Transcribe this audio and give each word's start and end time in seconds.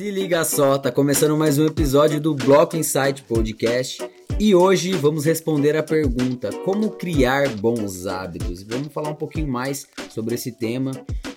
Se 0.00 0.10
liga 0.10 0.42
só, 0.46 0.78
tá 0.78 0.90
começando 0.90 1.36
mais 1.36 1.58
um 1.58 1.66
episódio 1.66 2.18
do 2.18 2.34
Bloco 2.34 2.74
Insight 2.74 3.22
Podcast 3.24 4.02
e 4.38 4.54
hoje 4.54 4.92
vamos 4.92 5.26
responder 5.26 5.76
a 5.76 5.82
pergunta: 5.82 6.48
como 6.64 6.92
criar 6.92 7.54
bons 7.56 8.06
hábitos? 8.06 8.62
Vamos 8.62 8.90
falar 8.94 9.10
um 9.10 9.14
pouquinho 9.14 9.46
mais 9.46 9.86
sobre 10.08 10.36
esse 10.36 10.52
tema. 10.52 10.92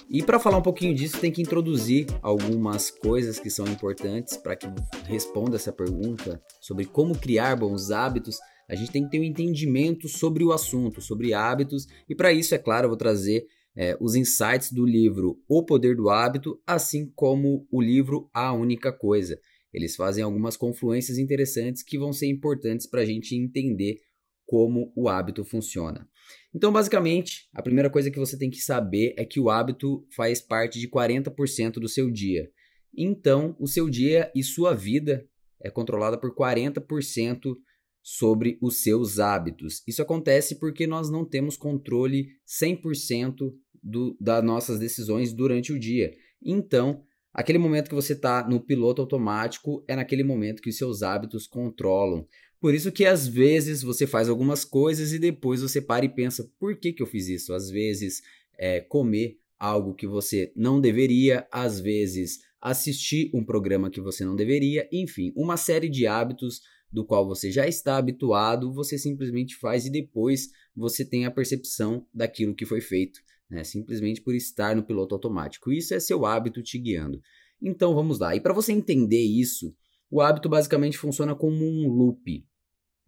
E 0.10 0.24
para 0.24 0.40
falar 0.40 0.60
um 0.60 0.62
pouquinho 0.62 0.96
disso, 0.96 1.20
tem 1.20 1.30
que 1.30 1.42
introduzir 1.42 2.08
algumas 2.22 2.90
coisas 2.90 3.38
que 3.38 3.50
são 3.50 3.66
importantes 3.68 4.38
para 4.38 4.56
que 4.56 4.66
responda 5.08 5.58
essa 5.58 5.74
pergunta 5.74 6.42
sobre 6.62 6.86
como 6.86 7.20
criar 7.20 7.58
bons 7.58 7.92
hábitos. 7.92 8.38
A 8.70 8.76
gente 8.76 8.94
tem 8.94 9.04
que 9.04 9.12
ter 9.12 9.20
um 9.20 9.26
entendimento 9.26 10.08
sobre 10.08 10.42
o 10.42 10.54
assunto, 10.54 11.02
sobre 11.02 11.34
hábitos, 11.34 11.86
e 12.08 12.16
para 12.16 12.32
isso, 12.32 12.56
é 12.56 12.58
claro, 12.58 12.86
eu 12.86 12.92
vou 12.92 12.98
trazer 12.98 13.46
é, 13.76 13.98
os 14.00 14.16
insights 14.16 14.72
do 14.72 14.86
livro 14.86 15.42
O 15.48 15.64
Poder 15.64 15.96
do 15.96 16.10
Hábito, 16.10 16.62
assim 16.66 17.12
como 17.16 17.68
o 17.72 17.82
livro 17.82 18.30
A 18.34 18.54
Única 18.54 18.92
Coisa. 18.92 19.40
Eles 19.74 19.96
fazem 19.96 20.24
algumas 20.24 20.56
confluências 20.56 21.18
interessantes 21.18 21.82
que 21.82 21.98
vão 21.98 22.14
ser 22.14 22.28
importantes 22.28 22.88
para 22.88 23.02
a 23.02 23.06
gente 23.06 23.36
entender 23.36 24.00
como 24.46 24.94
o 24.96 25.10
hábito 25.10 25.44
funciona. 25.44 26.08
Então, 26.54 26.72
basicamente, 26.72 27.48
a 27.54 27.62
primeira 27.62 27.90
coisa 27.90 28.12
que 28.12 28.20
você 28.20 28.38
tem 28.38 28.50
que 28.50 28.60
saber 28.60 29.16
é 29.18 29.26
que 29.26 29.40
o 29.40 29.50
hábito 29.50 30.06
faz 30.16 30.40
parte 30.40 30.80
de 30.80 30.88
40% 30.88 31.74
do 31.74 31.90
seu 31.90 32.12
dia. 32.12 32.50
Então, 32.96 33.56
o 33.60 33.68
seu 33.68 33.90
dia 33.90 34.32
e 34.36 34.44
sua 34.44 34.76
vida 34.76 35.28
é 35.60 35.72
controlada 35.72 36.18
por 36.20 36.36
40% 36.36 37.56
sobre 38.04 38.60
os 38.62 38.84
seus 38.84 39.18
hábitos. 39.18 39.82
Isso 39.88 40.02
acontece 40.02 40.60
porque 40.60 40.86
nós 40.86 41.10
não 41.10 41.26
temos 41.26 41.56
controle 41.56 42.28
100% 42.46 43.54
do, 43.84 44.16
das 44.20 44.44
nossas 44.44 44.80
decisões 44.80 45.34
durante 45.34 45.74
o 45.74 45.80
dia. 45.80 46.14
Então, 46.42 47.04
aquele 47.34 47.58
momento 47.58 47.90
que 47.90 47.96
você 47.96 48.14
está 48.14 48.48
no 48.48 48.60
piloto 48.60 49.02
automático 49.02 49.84
é 49.88 49.96
naquele 49.96 50.24
momento 50.24 50.62
que 50.62 50.70
os 50.70 50.78
seus 50.78 51.04
hábitos 51.04 51.46
controlam. 51.46 52.26
Por 52.60 52.74
isso 52.74 52.92
que 52.94 53.06
às 53.06 53.28
vezes 53.28 53.82
você 53.82 54.08
faz 54.08 54.30
algumas 54.30 54.64
coisas 54.64 55.12
e 55.12 55.20
depois 55.20 55.62
você 55.62 55.82
para 55.82 56.06
e 56.06 56.10
pensa, 56.10 56.50
por 56.58 56.78
que, 56.78 56.94
que 56.94 57.04
eu 57.04 57.08
fiz 57.08 57.28
isso? 57.28 57.54
Às 57.54 57.70
vezes 57.70 58.22
é 58.58 58.80
comer 58.80 59.38
algo 59.60 59.94
que 59.94 60.08
você 60.08 60.52
não 60.56 60.80
deveria, 60.80 61.46
às 61.52 61.80
vezes 61.80 62.40
assistir 62.62 63.30
um 63.34 63.44
programa 63.44 63.90
que 63.90 64.00
você 64.00 64.24
não 64.24 64.36
deveria, 64.36 64.88
enfim, 64.92 65.34
uma 65.36 65.58
série 65.58 65.90
de 65.90 66.08
hábitos 66.08 66.62
do 66.90 67.04
qual 67.04 67.28
você 67.28 67.52
já 67.52 67.68
está 67.68 67.98
habituado, 67.98 68.72
você 68.72 68.98
simplesmente 68.98 69.56
faz 69.58 69.86
e 69.86 69.92
depois 69.92 70.50
você 70.76 71.04
tem 71.04 71.26
a 71.26 71.32
percepção 71.32 72.08
daquilo 72.14 72.56
que 72.56 72.66
foi 72.66 72.80
feito, 72.80 73.20
né? 73.54 73.64
simplesmente 73.64 74.22
por 74.22 74.36
estar 74.36 74.76
no 74.76 74.84
piloto 74.84 75.16
automático. 75.16 75.72
Isso 75.72 75.94
é 75.94 76.00
seu 76.00 76.26
hábito 76.26 76.62
te 76.62 76.78
guiando. 76.78 77.22
Então 77.62 77.94
vamos 77.94 78.20
lá. 78.20 78.36
E 78.36 78.42
para 78.42 78.54
você 78.54 78.74
entender 78.74 79.22
isso, 79.22 79.74
o 80.10 80.22
hábito 80.22 80.50
basicamente 80.50 80.98
funciona 80.98 81.36
como 81.36 81.64
um 81.64 81.88
loop, 81.88 82.46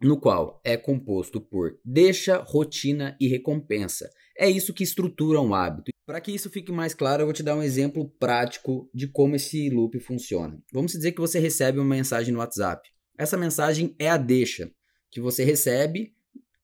no 0.00 0.18
qual 0.18 0.60
é 0.64 0.76
composto 0.76 1.40
por 1.40 1.78
deixa, 1.84 2.38
rotina 2.38 3.16
e 3.20 3.28
recompensa. 3.28 4.10
É 4.38 4.48
isso 4.48 4.74
que 4.74 4.84
estrutura 4.84 5.40
um 5.40 5.54
hábito. 5.54 5.90
Para 6.06 6.20
que 6.20 6.32
isso 6.32 6.50
fique 6.50 6.70
mais 6.70 6.94
claro, 6.94 7.22
eu 7.22 7.26
vou 7.26 7.32
te 7.32 7.42
dar 7.42 7.56
um 7.56 7.62
exemplo 7.62 8.08
prático 8.18 8.88
de 8.94 9.08
como 9.08 9.34
esse 9.34 9.68
loop 9.70 9.98
funciona. 9.98 10.62
Vamos 10.72 10.92
dizer 10.92 11.12
que 11.12 11.20
você 11.20 11.38
recebe 11.38 11.78
uma 11.78 11.96
mensagem 11.96 12.32
no 12.32 12.38
WhatsApp. 12.38 12.88
Essa 13.18 13.36
mensagem 13.36 13.94
é 13.98 14.08
a 14.08 14.16
deixa 14.16 14.70
que 15.10 15.20
você 15.20 15.42
recebe, 15.42 16.14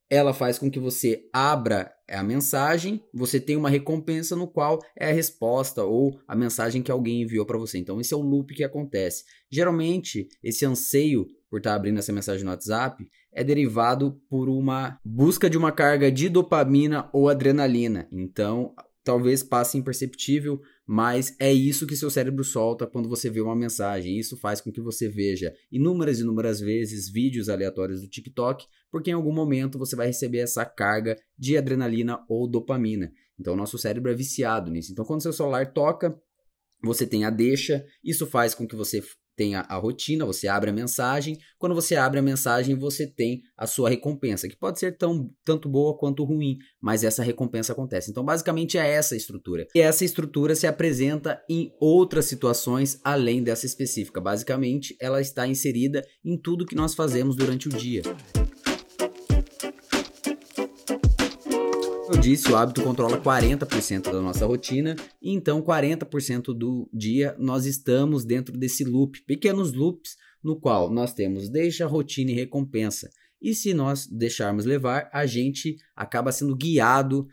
ela 0.08 0.34
faz 0.34 0.58
com 0.58 0.70
que 0.70 0.78
você 0.78 1.26
abra 1.32 1.90
a 2.16 2.22
mensagem, 2.22 3.02
você 3.12 3.40
tem 3.40 3.56
uma 3.56 3.70
recompensa 3.70 4.36
no 4.36 4.46
qual 4.46 4.78
é 4.96 5.10
a 5.10 5.14
resposta 5.14 5.84
ou 5.84 6.18
a 6.26 6.36
mensagem 6.36 6.82
que 6.82 6.90
alguém 6.90 7.22
enviou 7.22 7.46
para 7.46 7.58
você. 7.58 7.78
Então 7.78 8.00
esse 8.00 8.12
é 8.12 8.16
o 8.16 8.20
loop 8.20 8.54
que 8.54 8.64
acontece. 8.64 9.24
Geralmente, 9.50 10.28
esse 10.42 10.64
anseio 10.64 11.26
por 11.50 11.58
estar 11.58 11.70
tá 11.70 11.76
abrindo 11.76 11.98
essa 11.98 12.12
mensagem 12.12 12.44
no 12.44 12.50
WhatsApp 12.50 13.06
é 13.30 13.44
derivado 13.44 14.18
por 14.28 14.48
uma 14.48 14.98
busca 15.04 15.50
de 15.50 15.58
uma 15.58 15.70
carga 15.70 16.10
de 16.10 16.28
dopamina 16.28 17.10
ou 17.12 17.28
adrenalina. 17.28 18.08
Então, 18.10 18.74
talvez 19.04 19.42
passe 19.42 19.76
imperceptível, 19.76 20.60
mas 20.86 21.34
é 21.38 21.52
isso 21.52 21.86
que 21.86 21.96
seu 21.96 22.10
cérebro 22.10 22.44
solta 22.44 22.86
quando 22.86 23.08
você 23.08 23.28
vê 23.28 23.40
uma 23.40 23.56
mensagem. 23.56 24.18
Isso 24.18 24.36
faz 24.36 24.60
com 24.60 24.70
que 24.70 24.80
você 24.80 25.08
veja 25.08 25.52
inúmeras 25.70 26.18
e 26.18 26.22
inúmeras 26.22 26.60
vezes 26.60 27.10
vídeos 27.10 27.48
aleatórios 27.48 28.00
do 28.00 28.08
TikTok, 28.08 28.66
porque 28.90 29.10
em 29.10 29.14
algum 29.14 29.32
momento 29.32 29.78
você 29.78 29.96
vai 29.96 30.06
receber 30.06 30.38
essa 30.38 30.64
carga 30.64 31.16
de 31.38 31.56
adrenalina 31.56 32.24
ou 32.28 32.48
dopamina. 32.48 33.12
Então, 33.38 33.56
nosso 33.56 33.78
cérebro 33.78 34.10
é 34.10 34.14
viciado 34.14 34.70
nisso. 34.70 34.92
Então, 34.92 35.04
quando 35.04 35.22
seu 35.22 35.32
celular 35.32 35.72
toca, 35.72 36.16
você 36.82 37.06
tem 37.06 37.24
a 37.24 37.30
deixa, 37.30 37.84
isso 38.04 38.26
faz 38.26 38.54
com 38.54 38.66
que 38.66 38.76
você 38.76 39.02
tem 39.36 39.54
a, 39.54 39.60
a, 39.68 39.76
rotina, 39.76 40.24
você 40.24 40.48
abre 40.48 40.70
a 40.70 40.72
mensagem. 40.72 41.38
Quando 41.58 41.74
você 41.74 41.96
abre 41.96 42.18
a 42.18 42.22
mensagem, 42.22 42.74
você 42.74 43.06
tem 43.06 43.42
a 43.56 43.66
sua 43.66 43.88
recompensa, 43.88 44.48
que 44.48 44.56
pode 44.56 44.78
ser 44.78 44.96
tão, 44.96 45.30
tanto 45.44 45.68
boa 45.68 45.96
quanto 45.96 46.24
ruim, 46.24 46.58
mas 46.80 47.04
essa 47.04 47.22
recompensa 47.22 47.72
acontece. 47.72 48.10
Então, 48.10 48.24
basicamente, 48.24 48.78
é 48.78 48.88
essa 48.88 49.16
estrutura. 49.16 49.66
E 49.74 49.80
essa 49.80 50.04
estrutura 50.04 50.54
se 50.54 50.66
apresenta 50.66 51.42
em 51.48 51.72
outras 51.80 52.26
situações 52.26 53.00
além 53.02 53.42
dessa 53.42 53.66
específica. 53.66 54.20
Basicamente, 54.20 54.96
ela 55.00 55.20
está 55.20 55.46
inserida 55.46 56.04
em 56.24 56.36
tudo 56.36 56.66
que 56.66 56.76
nós 56.76 56.94
fazemos 56.94 57.36
durante 57.36 57.68
o 57.68 57.70
dia. 57.70 58.02
Disse, 62.22 62.52
o 62.52 62.56
hábito 62.56 62.84
controla 62.84 63.20
40% 63.20 64.04
da 64.04 64.22
nossa 64.22 64.46
rotina, 64.46 64.94
e 65.20 65.32
então 65.32 65.60
40% 65.60 66.56
do 66.56 66.88
dia 66.92 67.34
nós 67.36 67.66
estamos 67.66 68.24
dentro 68.24 68.56
desse 68.56 68.84
loop, 68.84 69.20
pequenos 69.26 69.72
loops, 69.72 70.16
no 70.42 70.54
qual 70.54 70.88
nós 70.88 71.12
temos 71.12 71.48
deixa, 71.48 71.84
rotina 71.84 72.30
e 72.30 72.34
recompensa. 72.34 73.10
E 73.40 73.52
se 73.56 73.74
nós 73.74 74.06
deixarmos 74.06 74.64
levar, 74.64 75.10
a 75.12 75.26
gente 75.26 75.76
acaba 75.96 76.30
sendo 76.30 76.54
guiado 76.54 77.26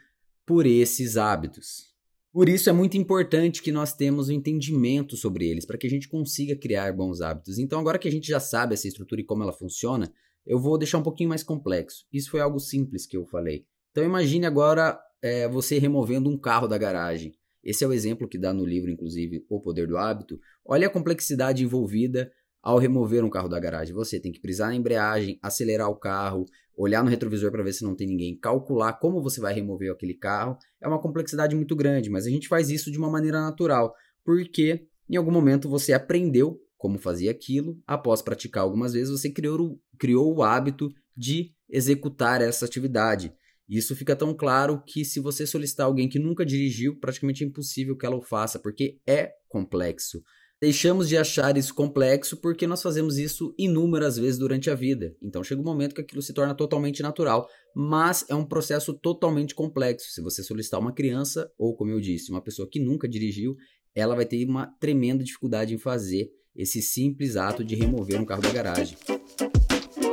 por 0.43 0.65
esses 0.65 1.17
hábitos. 1.17 1.93
Por 2.33 2.49
isso 2.49 2.67
é 2.67 2.73
muito 2.73 2.97
importante 2.97 3.61
que 3.61 3.71
nós 3.71 3.93
temos 3.93 4.27
um 4.27 4.33
entendimento 4.33 5.15
sobre 5.15 5.47
eles, 5.47 5.67
para 5.67 5.77
que 5.77 5.85
a 5.85 5.89
gente 5.89 6.09
consiga 6.09 6.55
criar 6.55 6.91
bons 6.93 7.21
hábitos. 7.21 7.59
Então, 7.59 7.79
agora 7.79 7.99
que 7.99 8.07
a 8.07 8.11
gente 8.11 8.27
já 8.27 8.39
sabe 8.39 8.73
essa 8.73 8.87
estrutura 8.87 9.21
e 9.21 9.23
como 9.23 9.43
ela 9.43 9.53
funciona, 9.53 10.11
eu 10.47 10.59
vou 10.59 10.79
deixar 10.79 10.97
um 10.97 11.03
pouquinho 11.03 11.29
mais 11.29 11.43
complexo. 11.43 12.07
Isso 12.11 12.31
foi 12.31 12.39
algo 12.39 12.59
simples 12.59 13.05
que 13.05 13.15
eu 13.15 13.23
falei. 13.27 13.65
Então 13.91 14.03
imagine 14.03 14.45
agora 14.45 14.99
é, 15.21 15.47
você 15.47 15.79
removendo 15.79 16.29
um 16.29 16.37
carro 16.37 16.67
da 16.67 16.77
garagem. 16.77 17.33
Esse 17.63 17.83
é 17.83 17.87
o 17.87 17.93
exemplo 17.93 18.27
que 18.27 18.37
dá 18.37 18.53
no 18.53 18.65
livro, 18.65 18.89
inclusive, 18.89 19.45
O 19.49 19.59
Poder 19.59 19.87
do 19.87 19.97
Hábito. 19.97 20.39
Olha 20.65 20.87
a 20.87 20.89
complexidade 20.89 21.63
envolvida 21.63 22.31
ao 22.61 22.77
remover 22.77 23.23
um 23.23 23.29
carro 23.29 23.49
da 23.49 23.59
garagem. 23.59 23.93
Você 23.93 24.19
tem 24.19 24.31
que 24.31 24.39
prisar 24.39 24.67
na 24.67 24.75
embreagem, 24.75 25.39
acelerar 25.41 25.89
o 25.89 25.95
carro, 25.95 26.45
olhar 26.75 27.03
no 27.03 27.09
retrovisor 27.09 27.51
para 27.51 27.63
ver 27.63 27.73
se 27.73 27.83
não 27.83 27.95
tem 27.95 28.07
ninguém, 28.07 28.37
calcular 28.37 28.93
como 28.93 29.21
você 29.21 29.41
vai 29.41 29.53
remover 29.53 29.91
aquele 29.91 30.13
carro. 30.13 30.57
É 30.81 30.87
uma 30.87 31.01
complexidade 31.01 31.55
muito 31.55 31.75
grande, 31.75 32.09
mas 32.09 32.25
a 32.25 32.29
gente 32.29 32.47
faz 32.47 32.69
isso 32.69 32.91
de 32.91 32.97
uma 32.97 33.09
maneira 33.09 33.41
natural, 33.41 33.93
porque 34.23 34.87
em 35.09 35.15
algum 35.17 35.31
momento 35.31 35.69
você 35.69 35.91
aprendeu 35.91 36.61
como 36.77 36.97
fazer 36.97 37.27
aquilo, 37.27 37.77
após 37.85 38.21
praticar 38.21 38.63
algumas 38.63 38.93
vezes, 38.93 39.09
você 39.09 39.29
criou, 39.29 39.77
criou 39.97 40.33
o 40.33 40.41
hábito 40.41 40.89
de 41.15 41.51
executar 41.69 42.41
essa 42.41 42.65
atividade. 42.65 43.33
Isso 43.69 43.95
fica 43.95 44.15
tão 44.15 44.33
claro 44.33 44.81
que 44.83 45.05
se 45.05 45.19
você 45.19 45.45
solicitar 45.45 45.85
alguém 45.85 46.09
que 46.09 46.17
nunca 46.17 46.43
dirigiu, 46.43 46.99
praticamente 46.99 47.43
é 47.43 47.47
impossível 47.47 47.95
que 47.95 48.05
ela 48.05 48.17
o 48.17 48.21
faça, 48.21 48.57
porque 48.57 48.99
é 49.05 49.31
complexo. 49.47 50.23
Deixamos 50.61 51.07
de 51.07 51.15
achar 51.15 51.55
isso 51.55 51.73
complexo 51.73 52.35
porque 52.35 52.67
nós 52.67 52.81
fazemos 52.81 53.17
isso 53.17 53.55
inúmeras 53.57 54.17
vezes 54.17 54.37
durante 54.37 54.69
a 54.69 54.75
vida. 54.75 55.15
Então 55.21 55.41
chega 55.41 55.61
um 55.61 55.63
momento 55.63 55.95
que 55.95 56.01
aquilo 56.01 56.21
se 56.21 56.33
torna 56.33 56.53
totalmente 56.53 57.01
natural, 57.01 57.47
mas 57.73 58.25
é 58.27 58.35
um 58.35 58.43
processo 58.43 58.93
totalmente 58.93 59.55
complexo. 59.55 60.11
Se 60.11 60.21
você 60.21 60.43
solicitar 60.43 60.79
uma 60.79 60.91
criança, 60.91 61.49
ou 61.57 61.77
como 61.77 61.91
eu 61.91 62.01
disse, 62.01 62.29
uma 62.29 62.41
pessoa 62.41 62.67
que 62.69 62.79
nunca 62.79 63.07
dirigiu, 63.07 63.55
ela 63.95 64.15
vai 64.15 64.25
ter 64.25 64.43
uma 64.45 64.67
tremenda 64.81 65.23
dificuldade 65.23 65.73
em 65.73 65.77
fazer 65.77 66.29
esse 66.53 66.81
simples 66.81 67.37
ato 67.37 67.63
de 67.63 67.75
remover 67.75 68.19
um 68.19 68.25
carro 68.25 68.41
da 68.41 68.51
garagem. 68.51 68.97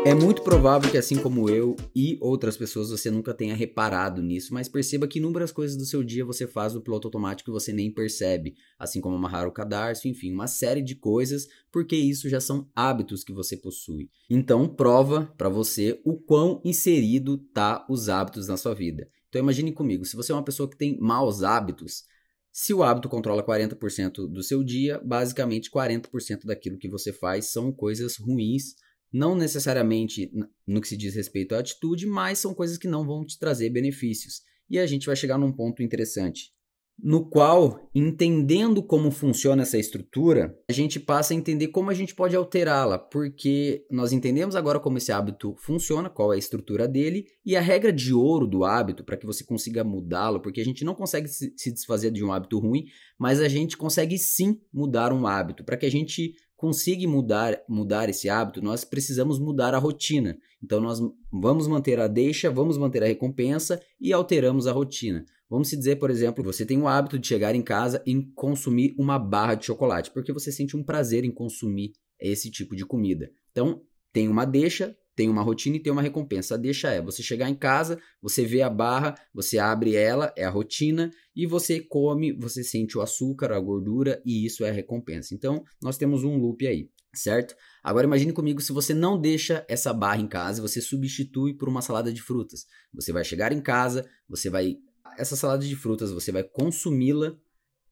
É 0.07 0.15
muito 0.15 0.43
provável 0.43 0.89
que, 0.89 0.97
assim 0.97 1.17
como 1.17 1.51
eu 1.51 1.75
e 1.93 2.17
outras 2.21 2.57
pessoas, 2.57 2.91
você 2.91 3.11
nunca 3.11 3.35
tenha 3.35 3.57
reparado 3.57 4.23
nisso, 4.23 4.55
mas 4.55 4.69
perceba 4.69 5.09
que 5.09 5.19
inúmeras 5.19 5.51
coisas 5.51 5.77
do 5.77 5.85
seu 5.85 6.05
dia 6.05 6.25
você 6.25 6.47
faz 6.47 6.75
no 6.75 6.81
piloto 6.81 7.09
automático 7.09 7.51
e 7.51 7.53
você 7.53 7.73
nem 7.73 7.91
percebe, 7.91 8.55
assim 8.79 9.01
como 9.01 9.17
amarrar 9.17 9.49
o 9.49 9.53
cadarço, 9.53 10.07
enfim, 10.07 10.33
uma 10.33 10.47
série 10.47 10.81
de 10.81 10.95
coisas, 10.95 11.49
porque 11.73 11.97
isso 11.97 12.29
já 12.29 12.41
são 12.41 12.71
hábitos 12.73 13.25
que 13.25 13.33
você 13.33 13.57
possui. 13.57 14.09
Então, 14.31 14.69
prova 14.69 15.27
para 15.37 15.49
você 15.49 16.01
o 16.05 16.17
quão 16.17 16.63
inserido 16.65 17.37
tá 17.37 17.85
os 17.91 18.09
hábitos 18.09 18.47
na 18.47 18.57
sua 18.57 18.77
vida. 18.77 19.09
Então, 19.29 19.43
imagine 19.43 19.73
comigo, 19.73 20.05
se 20.05 20.15
você 20.15 20.31
é 20.31 20.37
uma 20.37 20.45
pessoa 20.45 20.71
que 20.71 20.79
tem 20.79 20.97
maus 21.01 21.43
hábitos, 21.43 22.05
se 22.53 22.73
o 22.73 22.85
hábito 22.85 23.09
controla 23.09 23.43
40% 23.43 24.29
do 24.29 24.45
seu 24.45 24.63
dia, 24.63 25.01
basicamente 25.05 25.69
40% 25.69 26.47
daquilo 26.47 26.79
que 26.79 26.89
você 26.89 27.13
faz 27.13 27.47
são 27.47 27.73
coisas 27.73 28.17
ruins 28.17 28.77
não 29.13 29.35
necessariamente 29.35 30.31
no 30.67 30.81
que 30.81 30.89
se 30.89 30.97
diz 30.97 31.15
respeito 31.15 31.55
à 31.55 31.59
atitude, 31.59 32.07
mas 32.07 32.39
são 32.39 32.55
coisas 32.55 32.77
que 32.79 32.89
não 32.89 33.07
vão 33.07 33.25
te 33.25 33.39
trazer 33.39 33.71
benefícios. 33.71 34.43
E 34.69 34.79
a 34.79 34.87
gente 34.87 35.07
vai 35.07 35.17
chegar 35.17 35.39
num 35.39 35.53
ponto 35.53 35.83
interessante. 35.83 36.53
no 36.99 37.29
qual, 37.29 37.91
entendendo 37.95 38.83
como 38.83 39.11
funciona 39.11 39.63
essa 39.63 39.79
estrutura, 39.79 40.59
a 40.69 40.73
gente 40.73 40.99
passa 40.99 41.35
a 41.35 41.37
entender 41.37 41.69
como 41.69 41.91
a 41.91 41.95
gente 41.95 42.15
pode 42.15 42.35
alterá-la, 42.35 42.99
porque 42.99 43.85
nós 43.91 44.13
entendemos 44.13 44.57
agora 44.57 44.81
como 44.81 44.97
esse 44.97 45.13
hábito 45.13 45.55
funciona, 45.59 46.09
qual 46.09 46.33
é 46.33 46.37
a 46.37 46.39
estrutura 46.39 46.89
dele, 46.89 47.27
e 47.45 47.55
a 47.55 47.61
regra 47.61 47.93
de 47.93 48.15
ouro 48.15 48.47
do 48.47 48.65
hábito 48.65 49.05
para 49.05 49.17
que 49.17 49.27
você 49.27 49.45
consiga 49.45 49.85
mudá-lo, 49.85 50.41
porque 50.41 50.61
a 50.61 50.65
gente 50.65 50.85
não 50.85 50.95
consegue 50.95 51.29
se 51.29 51.71
desfazer 51.71 52.11
de 52.11 52.25
um 52.25 52.33
hábito 52.33 52.59
ruim, 52.59 52.87
mas 53.19 53.41
a 53.41 53.49
gente 53.49 53.77
consegue 53.77 54.17
sim 54.17 54.59
mudar 54.73 55.13
um 55.13 55.27
hábito. 55.27 55.65
Para 55.65 55.77
que 55.77 55.87
a 55.87 55.91
gente 55.91 56.35
consiga 56.57 57.07
mudar, 57.07 57.63
mudar 57.69 58.09
esse 58.09 58.29
hábito, 58.29 58.63
nós 58.63 58.85
precisamos 58.85 59.39
mudar 59.39 59.75
a 59.75 59.79
rotina. 59.79 60.39
Então 60.63 60.81
nós 60.81 61.01
vamos 61.31 61.69
manter 61.69 62.01
a 62.01 62.09
deixa, 62.09 62.51
vamos 62.51 62.79
manter 62.79 63.03
a 63.03 63.07
recompensa 63.07 63.81
e 64.01 64.13
alteramos 64.13 64.67
a 64.67 64.73
rotina. 64.73 65.25
Vamos 65.49 65.69
se 65.69 65.77
dizer, 65.77 65.97
por 65.97 66.11
exemplo, 66.11 66.43
você 66.43 66.67
tem 66.67 66.81
o 66.81 66.89
hábito 66.89 67.19
de 67.19 67.27
chegar 67.29 67.55
em 67.55 67.63
casa 67.63 68.03
e 68.05 68.21
consumir 68.35 68.95
uma 68.99 69.19
barra 69.19 69.55
de 69.55 69.67
chocolate, 69.67 70.11
porque 70.11 70.33
você 70.33 70.51
sente 70.51 70.77
um 70.77 70.83
prazer 70.83 71.25
em 71.25 71.31
consumir 71.31 71.93
esse 72.19 72.51
tipo 72.51 72.75
de 72.75 72.85
comida. 72.85 73.31
Então, 73.53 73.83
tem 74.13 74.29
uma 74.29 74.45
deixa, 74.45 74.97
tem 75.17 75.31
uma 75.31 75.43
rotina 75.43 75.77
e 75.77 75.81
tem 75.81 75.91
uma 75.91 76.03
recompensa. 76.03 76.55
A 76.55 76.59
deixa 76.59 76.91
é 76.91 77.01
você 77.01 77.23
chegar 77.23 77.49
em 77.49 77.55
casa, 77.55 77.99
você 78.21 78.45
vê 78.45 78.61
a 78.61 78.69
barra, 78.69 79.15
você 79.33 79.59
abre 79.59 79.97
ela, 79.97 80.33
é 80.37 80.45
a 80.45 80.51
rotina, 80.51 81.11
e 81.35 81.47
você 81.47 81.81
come, 81.81 82.33
você 82.33 82.63
sente 82.63 82.97
o 82.99 83.01
açúcar, 83.01 83.51
a 83.53 83.59
gordura, 83.59 84.23
e 84.25 84.45
isso 84.45 84.65
é 84.65 84.69
a 84.69 84.73
recompensa. 84.73 85.35
Então, 85.35 85.65
nós 85.83 85.97
temos 85.97 86.23
um 86.23 86.37
loop 86.37 86.67
aí, 86.67 86.91
certo? 87.15 87.57
Agora 87.83 88.07
imagine 88.07 88.33
comigo 88.33 88.61
se 88.61 88.73
você 88.73 88.93
não 88.93 89.19
deixa 89.19 89.65
essa 89.69 89.93
barra 89.93 90.21
em 90.21 90.29
casa, 90.29 90.61
você 90.61 90.83
substitui 90.83 91.55
por 91.55 91.69
uma 91.69 91.81
salada 91.81 92.13
de 92.13 92.21
frutas. 92.21 92.67
Você 92.93 93.11
vai 93.11 93.25
chegar 93.25 93.53
em 93.53 93.61
casa, 93.61 94.07
você 94.29 94.51
vai 94.51 94.77
essa 95.19 95.35
salada 95.35 95.65
de 95.65 95.75
frutas, 95.75 96.13
você 96.13 96.31
vai 96.31 96.43
consumi-la 96.43 97.35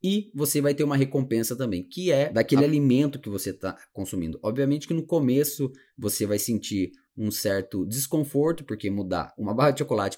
e 0.03 0.31
você 0.33 0.61
vai 0.61 0.73
ter 0.73 0.83
uma 0.83 0.95
recompensa 0.95 1.55
também, 1.55 1.83
que 1.83 2.11
é 2.11 2.31
daquele 2.31 2.63
a... 2.63 2.67
alimento 2.67 3.19
que 3.19 3.29
você 3.29 3.49
está 3.49 3.77
consumindo. 3.93 4.39
Obviamente 4.43 4.87
que 4.87 4.93
no 4.93 5.05
começo 5.05 5.71
você 5.97 6.25
vai 6.25 6.39
sentir 6.39 6.91
um 7.17 7.31
certo 7.31 7.85
desconforto, 7.85 8.63
porque 8.63 8.89
mudar 8.89 9.33
uma 9.37 9.53
barra 9.53 9.71
de 9.71 9.79
chocolate 9.79 10.17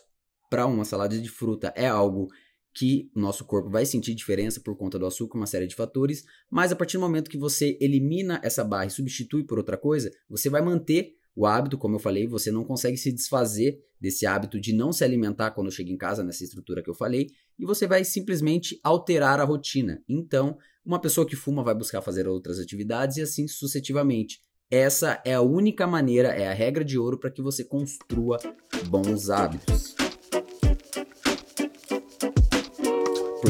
para 0.49 0.65
uma 0.65 0.85
salada 0.85 1.17
de 1.17 1.29
fruta 1.29 1.73
é 1.75 1.87
algo 1.87 2.27
que 2.73 3.09
o 3.15 3.19
nosso 3.19 3.43
corpo 3.43 3.69
vai 3.69 3.85
sentir 3.85 4.13
diferença 4.13 4.59
por 4.59 4.77
conta 4.77 4.99
do 4.99 5.05
açúcar, 5.05 5.37
uma 5.37 5.47
série 5.47 5.65
de 5.65 5.73
fatores, 5.73 6.23
mas 6.49 6.71
a 6.71 6.75
partir 6.75 6.97
do 6.97 7.01
momento 7.01 7.29
que 7.29 7.37
você 7.37 7.75
elimina 7.81 8.39
essa 8.43 8.63
barra 8.63 8.85
e 8.85 8.91
substitui 8.91 9.43
por 9.43 9.57
outra 9.57 9.77
coisa, 9.77 10.11
você 10.29 10.47
vai 10.47 10.61
manter 10.61 11.15
o 11.37 11.45
hábito, 11.45 11.77
como 11.77 11.97
eu 11.97 11.99
falei, 11.99 12.25
você 12.25 12.51
não 12.51 12.63
consegue 12.63 12.97
se 12.97 13.11
desfazer 13.11 13.79
desse 14.01 14.25
hábito 14.25 14.59
de 14.59 14.73
não 14.73 14.91
se 14.91 15.03
alimentar 15.03 15.51
quando 15.51 15.69
chega 15.69 15.91
em 15.91 15.97
casa, 15.97 16.23
nessa 16.23 16.43
estrutura 16.43 16.81
que 16.81 16.89
eu 16.89 16.95
falei, 16.95 17.27
e 17.59 17.63
você 17.63 17.85
vai 17.85 18.03
simplesmente 18.03 18.79
alterar 18.83 19.39
a 19.39 19.43
rotina. 19.43 20.01
Então, 20.09 20.57
uma 20.83 20.99
pessoa 20.99 21.27
que 21.27 21.35
fuma 21.35 21.63
vai 21.63 21.75
buscar 21.75 22.01
fazer 22.01 22.27
outras 22.27 22.57
atividades 22.57 23.17
e 23.17 23.21
assim 23.21 23.47
sucessivamente. 23.47 24.41
Essa 24.71 25.21
é 25.23 25.35
a 25.35 25.41
única 25.41 25.85
maneira, 25.85 26.29
é 26.29 26.47
a 26.47 26.53
regra 26.53 26.83
de 26.83 26.97
ouro 26.97 27.19
para 27.19 27.29
que 27.29 27.43
você 27.43 27.63
construa 27.63 28.39
bons 28.89 29.29
hábitos. 29.29 30.06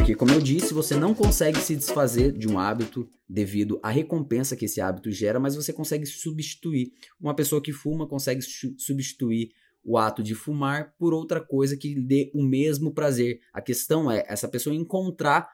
Porque, 0.08 0.16
como 0.16 0.32
eu 0.32 0.40
disse, 0.40 0.74
você 0.74 0.96
não 0.96 1.14
consegue 1.14 1.60
se 1.60 1.76
desfazer 1.76 2.32
de 2.32 2.48
um 2.48 2.58
hábito 2.58 3.10
devido 3.28 3.78
à 3.84 3.90
recompensa 3.90 4.56
que 4.56 4.64
esse 4.64 4.80
hábito 4.80 5.12
gera, 5.12 5.38
mas 5.38 5.54
você 5.54 5.74
consegue 5.74 6.06
substituir. 6.06 6.94
Uma 7.20 7.36
pessoa 7.36 7.62
que 7.62 7.74
fuma 7.74 8.08
consegue 8.08 8.42
substituir 8.42 9.50
o 9.84 9.98
ato 9.98 10.24
de 10.24 10.34
fumar 10.34 10.96
por 10.98 11.14
outra 11.14 11.42
coisa 11.42 11.76
que 11.76 11.94
dê 11.94 12.32
o 12.34 12.42
mesmo 12.42 12.94
prazer. 12.94 13.42
A 13.52 13.62
questão 13.62 14.10
é 14.10 14.24
essa 14.30 14.48
pessoa 14.48 14.74
encontrar 14.74 15.50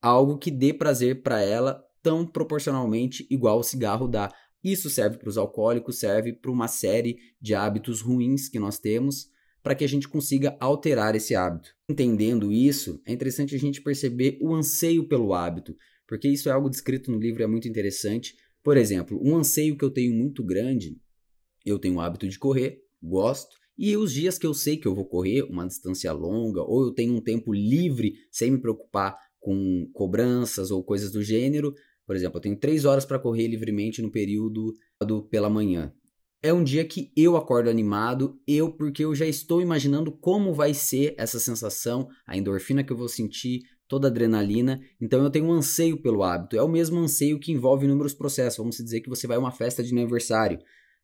algo 0.00 0.36
que 0.36 0.50
dê 0.50 0.74
prazer 0.74 1.22
para 1.22 1.40
ela 1.40 1.80
tão 2.02 2.26
proporcionalmente 2.26 3.24
igual 3.30 3.60
o 3.60 3.62
cigarro 3.62 4.08
dá. 4.08 4.34
Isso 4.64 4.90
serve 4.90 5.16
para 5.16 5.28
os 5.28 5.38
alcoólicos, 5.38 6.00
serve 6.00 6.32
para 6.32 6.50
uma 6.50 6.66
série 6.66 7.18
de 7.40 7.54
hábitos 7.54 8.00
ruins 8.00 8.48
que 8.48 8.58
nós 8.58 8.80
temos 8.80 9.30
para 9.62 9.74
que 9.74 9.84
a 9.84 9.88
gente 9.88 10.08
consiga 10.08 10.56
alterar 10.58 11.14
esse 11.14 11.34
hábito. 11.34 11.74
Entendendo 11.88 12.52
isso, 12.52 13.00
é 13.06 13.12
interessante 13.12 13.54
a 13.54 13.58
gente 13.58 13.80
perceber 13.80 14.38
o 14.40 14.54
anseio 14.54 15.06
pelo 15.06 15.32
hábito, 15.32 15.76
porque 16.06 16.28
isso 16.28 16.48
é 16.48 16.52
algo 16.52 16.68
descrito 16.68 17.10
no 17.10 17.18
livro, 17.18 17.42
é 17.42 17.46
muito 17.46 17.68
interessante. 17.68 18.34
Por 18.62 18.76
exemplo, 18.76 19.20
um 19.22 19.36
anseio 19.36 19.76
que 19.76 19.84
eu 19.84 19.90
tenho 19.90 20.12
muito 20.14 20.42
grande, 20.42 20.98
eu 21.64 21.78
tenho 21.78 21.96
o 21.96 22.00
hábito 22.00 22.28
de 22.28 22.38
correr, 22.38 22.82
gosto, 23.00 23.56
e 23.78 23.96
os 23.96 24.12
dias 24.12 24.38
que 24.38 24.46
eu 24.46 24.52
sei 24.52 24.76
que 24.76 24.86
eu 24.86 24.94
vou 24.94 25.06
correr 25.06 25.42
uma 25.44 25.66
distância 25.66 26.12
longa, 26.12 26.62
ou 26.62 26.86
eu 26.86 26.92
tenho 26.92 27.14
um 27.14 27.20
tempo 27.20 27.52
livre 27.52 28.14
sem 28.30 28.50
me 28.50 28.60
preocupar 28.60 29.16
com 29.40 29.88
cobranças 29.92 30.70
ou 30.70 30.84
coisas 30.84 31.10
do 31.10 31.22
gênero, 31.22 31.74
por 32.06 32.16
exemplo, 32.16 32.38
eu 32.38 32.42
tenho 32.42 32.56
três 32.56 32.84
horas 32.84 33.04
para 33.04 33.18
correr 33.18 33.46
livremente 33.46 34.02
no 34.02 34.10
período 34.10 34.74
do 35.00 35.22
pela 35.22 35.48
manhã 35.48 35.92
é 36.42 36.52
um 36.52 36.64
dia 36.64 36.84
que 36.84 37.12
eu 37.16 37.36
acordo 37.36 37.70
animado, 37.70 38.36
eu 38.46 38.72
porque 38.72 39.04
eu 39.04 39.14
já 39.14 39.26
estou 39.26 39.62
imaginando 39.62 40.10
como 40.10 40.52
vai 40.52 40.74
ser 40.74 41.14
essa 41.16 41.38
sensação, 41.38 42.08
a 42.26 42.36
endorfina 42.36 42.82
que 42.82 42.92
eu 42.92 42.96
vou 42.96 43.08
sentir, 43.08 43.62
toda 43.86 44.08
a 44.08 44.10
adrenalina, 44.10 44.80
então 45.00 45.22
eu 45.22 45.30
tenho 45.30 45.44
um 45.44 45.52
anseio 45.52 46.00
pelo 46.00 46.22
hábito. 46.22 46.56
É 46.56 46.62
o 46.62 46.68
mesmo 46.68 46.98
anseio 46.98 47.38
que 47.38 47.52
envolve 47.52 47.84
inúmeros 47.84 48.14
processos. 48.14 48.56
Vamos 48.56 48.76
dizer 48.76 49.02
que 49.02 49.08
você 49.10 49.26
vai 49.26 49.36
a 49.36 49.40
uma 49.40 49.52
festa 49.52 49.82
de 49.82 49.92
aniversário. 49.92 50.58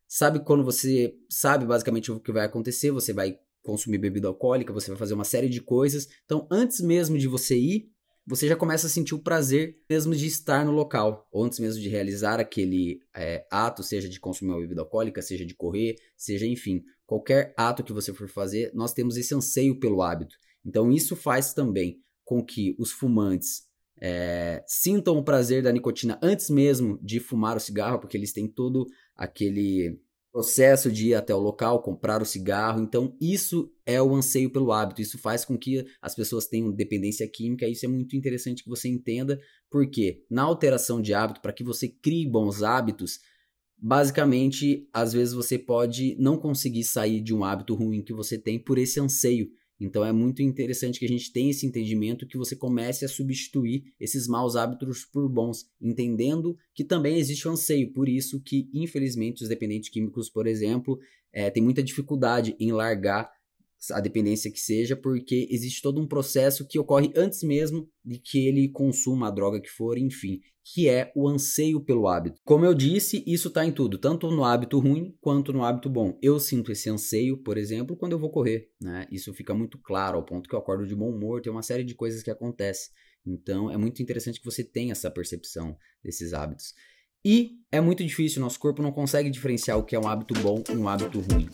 Sabe 0.07 0.43
quando 0.43 0.63
você 0.63 1.13
sabe 1.29 1.65
basicamente 1.65 2.11
o 2.11 2.19
que 2.19 2.31
vai 2.31 2.45
acontecer, 2.45 2.89
você 2.89 3.13
vai 3.13 3.37
consumir 3.61 3.99
bebida 3.99 4.27
alcoólica, 4.27 4.73
você 4.73 4.89
vai 4.89 4.97
fazer 4.97 5.13
uma 5.13 5.23
série 5.23 5.47
de 5.47 5.61
coisas. 5.61 6.07
Então, 6.25 6.47
antes 6.49 6.81
mesmo 6.81 7.17
de 7.17 7.27
você 7.27 7.55
ir, 7.55 7.91
você 8.29 8.47
já 8.47 8.55
começa 8.55 8.85
a 8.85 8.89
sentir 8.91 9.15
o 9.15 9.19
prazer 9.19 9.75
mesmo 9.89 10.15
de 10.15 10.27
estar 10.27 10.63
no 10.63 10.71
local, 10.71 11.27
ou 11.31 11.43
antes 11.43 11.57
mesmo 11.57 11.81
de 11.81 11.89
realizar 11.89 12.39
aquele 12.39 13.01
é, 13.15 13.43
ato, 13.49 13.81
seja 13.81 14.07
de 14.07 14.19
consumir 14.19 14.51
uma 14.51 14.61
bebida 14.61 14.81
alcoólica, 14.81 15.19
seja 15.19 15.43
de 15.43 15.55
correr, 15.55 15.95
seja 16.15 16.45
enfim, 16.45 16.83
qualquer 17.07 17.55
ato 17.57 17.83
que 17.83 17.91
você 17.91 18.13
for 18.13 18.29
fazer, 18.29 18.71
nós 18.75 18.93
temos 18.93 19.17
esse 19.17 19.33
anseio 19.33 19.79
pelo 19.79 20.03
hábito. 20.03 20.35
Então 20.63 20.91
isso 20.91 21.15
faz 21.15 21.55
também 21.55 22.03
com 22.23 22.45
que 22.45 22.75
os 22.77 22.91
fumantes 22.91 23.63
é, 23.99 24.63
sintam 24.67 25.17
o 25.17 25.23
prazer 25.23 25.63
da 25.63 25.71
nicotina 25.71 26.19
antes 26.21 26.51
mesmo 26.51 26.99
de 27.01 27.19
fumar 27.19 27.57
o 27.57 27.59
cigarro, 27.59 27.99
porque 27.99 28.15
eles 28.15 28.31
têm 28.31 28.47
todo 28.47 28.85
aquele 29.15 29.99
processo 30.31 30.91
de 30.91 31.09
ir 31.09 31.13
até 31.15 31.33
o 31.33 31.39
local, 31.39 31.81
comprar 31.81 32.21
o 32.21 32.25
cigarro. 32.25 32.81
Então, 32.81 33.15
isso 33.19 33.71
é 33.85 34.01
o 34.01 34.15
anseio 34.15 34.51
pelo 34.51 34.71
hábito. 34.71 35.01
Isso 35.01 35.17
faz 35.17 35.43
com 35.43 35.57
que 35.57 35.85
as 36.01 36.15
pessoas 36.15 36.47
tenham 36.47 36.71
dependência 36.71 37.27
química. 37.27 37.67
Isso 37.67 37.85
é 37.85 37.87
muito 37.87 38.15
interessante 38.15 38.63
que 38.63 38.69
você 38.69 38.87
entenda, 38.87 39.39
porque 39.69 40.23
na 40.29 40.43
alteração 40.43 41.01
de 41.01 41.13
hábito, 41.13 41.41
para 41.41 41.53
que 41.53 41.63
você 41.63 41.87
crie 41.87 42.29
bons 42.29 42.61
hábitos, 42.61 43.19
basicamente, 43.77 44.87
às 44.93 45.13
vezes 45.13 45.33
você 45.33 45.57
pode 45.57 46.15
não 46.19 46.37
conseguir 46.37 46.83
sair 46.83 47.21
de 47.21 47.33
um 47.33 47.43
hábito 47.43 47.73
ruim 47.73 48.03
que 48.03 48.13
você 48.13 48.37
tem 48.37 48.59
por 48.59 48.77
esse 48.77 48.99
anseio. 48.99 49.49
Então 49.79 50.03
é 50.03 50.11
muito 50.11 50.41
interessante 50.41 50.99
que 50.99 51.05
a 51.05 51.09
gente 51.09 51.31
tenha 51.31 51.51
esse 51.51 51.65
entendimento 51.65 52.27
que 52.27 52.37
você 52.37 52.55
comece 52.55 53.05
a 53.05 53.09
substituir 53.09 53.93
esses 53.99 54.27
maus 54.27 54.55
hábitos 54.55 55.05
por 55.05 55.29
bons, 55.29 55.69
entendendo 55.81 56.57
que 56.73 56.83
também 56.83 57.17
existe 57.17 57.47
o 57.47 57.51
um 57.51 57.53
anseio. 57.53 57.93
Por 57.93 58.09
isso 58.09 58.41
que, 58.41 58.69
infelizmente, 58.73 59.41
os 59.41 59.49
dependentes 59.49 59.89
químicos, 59.89 60.29
por 60.29 60.47
exemplo, 60.47 60.99
é, 61.31 61.49
têm 61.49 61.63
muita 61.63 61.81
dificuldade 61.81 62.55
em 62.59 62.71
largar 62.71 63.31
a 63.91 63.99
dependência 63.99 64.51
que 64.51 64.59
seja, 64.59 64.95
porque 64.95 65.47
existe 65.49 65.81
todo 65.81 66.01
um 66.01 66.07
processo 66.07 66.67
que 66.67 66.77
ocorre 66.77 67.11
antes 67.15 67.43
mesmo 67.43 67.89
de 68.03 68.19
que 68.19 68.47
ele 68.47 68.69
consuma 68.69 69.27
a 69.27 69.31
droga 69.31 69.61
que 69.61 69.69
for, 69.69 69.97
enfim, 69.97 70.41
que 70.73 70.87
é 70.87 71.11
o 71.15 71.27
anseio 71.27 71.79
pelo 71.83 72.07
hábito. 72.07 72.39
Como 72.43 72.65
eu 72.65 72.73
disse, 72.73 73.23
isso 73.25 73.47
está 73.47 73.65
em 73.65 73.71
tudo, 73.71 73.97
tanto 73.97 74.29
no 74.29 74.43
hábito 74.43 74.79
ruim 74.79 75.15
quanto 75.19 75.51
no 75.53 75.63
hábito 75.63 75.89
bom. 75.89 76.17
Eu 76.21 76.39
sinto 76.39 76.71
esse 76.71 76.89
anseio, 76.89 77.37
por 77.37 77.57
exemplo, 77.57 77.95
quando 77.95 78.11
eu 78.11 78.19
vou 78.19 78.29
correr, 78.29 78.69
né? 78.81 79.07
Isso 79.11 79.33
fica 79.33 79.53
muito 79.53 79.77
claro, 79.79 80.17
ao 80.17 80.25
ponto 80.25 80.47
que 80.47 80.53
eu 80.53 80.59
acordo 80.59 80.85
de 80.85 80.95
bom 80.95 81.09
humor, 81.09 81.41
tem 81.41 81.51
uma 81.51 81.63
série 81.63 81.83
de 81.83 81.95
coisas 81.95 82.21
que 82.21 82.29
acontecem. 82.29 82.91
Então, 83.25 83.71
é 83.71 83.77
muito 83.77 84.01
interessante 84.01 84.39
que 84.39 84.45
você 84.45 84.63
tenha 84.63 84.91
essa 84.91 85.09
percepção 85.09 85.75
desses 86.03 86.33
hábitos. 86.33 86.73
E 87.23 87.57
é 87.71 87.81
muito 87.81 88.03
difícil, 88.03 88.41
nosso 88.41 88.59
corpo 88.59 88.81
não 88.81 88.91
consegue 88.91 89.29
diferenciar 89.29 89.77
o 89.77 89.83
que 89.83 89.95
é 89.95 89.99
um 89.99 90.07
hábito 90.07 90.33
bom 90.41 90.63
e 90.69 90.77
um 90.77 90.87
hábito 90.87 91.19
ruim. 91.19 91.49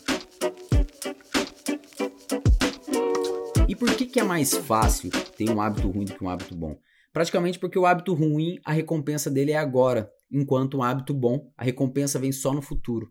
Por 3.76 3.94
que, 3.94 4.06
que 4.06 4.18
é 4.18 4.24
mais 4.24 4.54
fácil 4.54 5.10
ter 5.36 5.50
um 5.50 5.60
hábito 5.60 5.88
ruim 5.88 6.04
do 6.04 6.14
que 6.14 6.24
um 6.24 6.28
hábito 6.28 6.54
bom? 6.54 6.78
Praticamente 7.12 7.58
porque 7.58 7.78
o 7.78 7.86
hábito 7.86 8.14
ruim, 8.14 8.58
a 8.64 8.72
recompensa 8.72 9.30
dele 9.30 9.52
é 9.52 9.56
agora, 9.56 10.10
enquanto 10.30 10.78
um 10.78 10.82
hábito 10.82 11.14
bom, 11.14 11.52
a 11.56 11.64
recompensa 11.64 12.18
vem 12.18 12.32
só 12.32 12.52
no 12.52 12.62
futuro. 12.62 13.10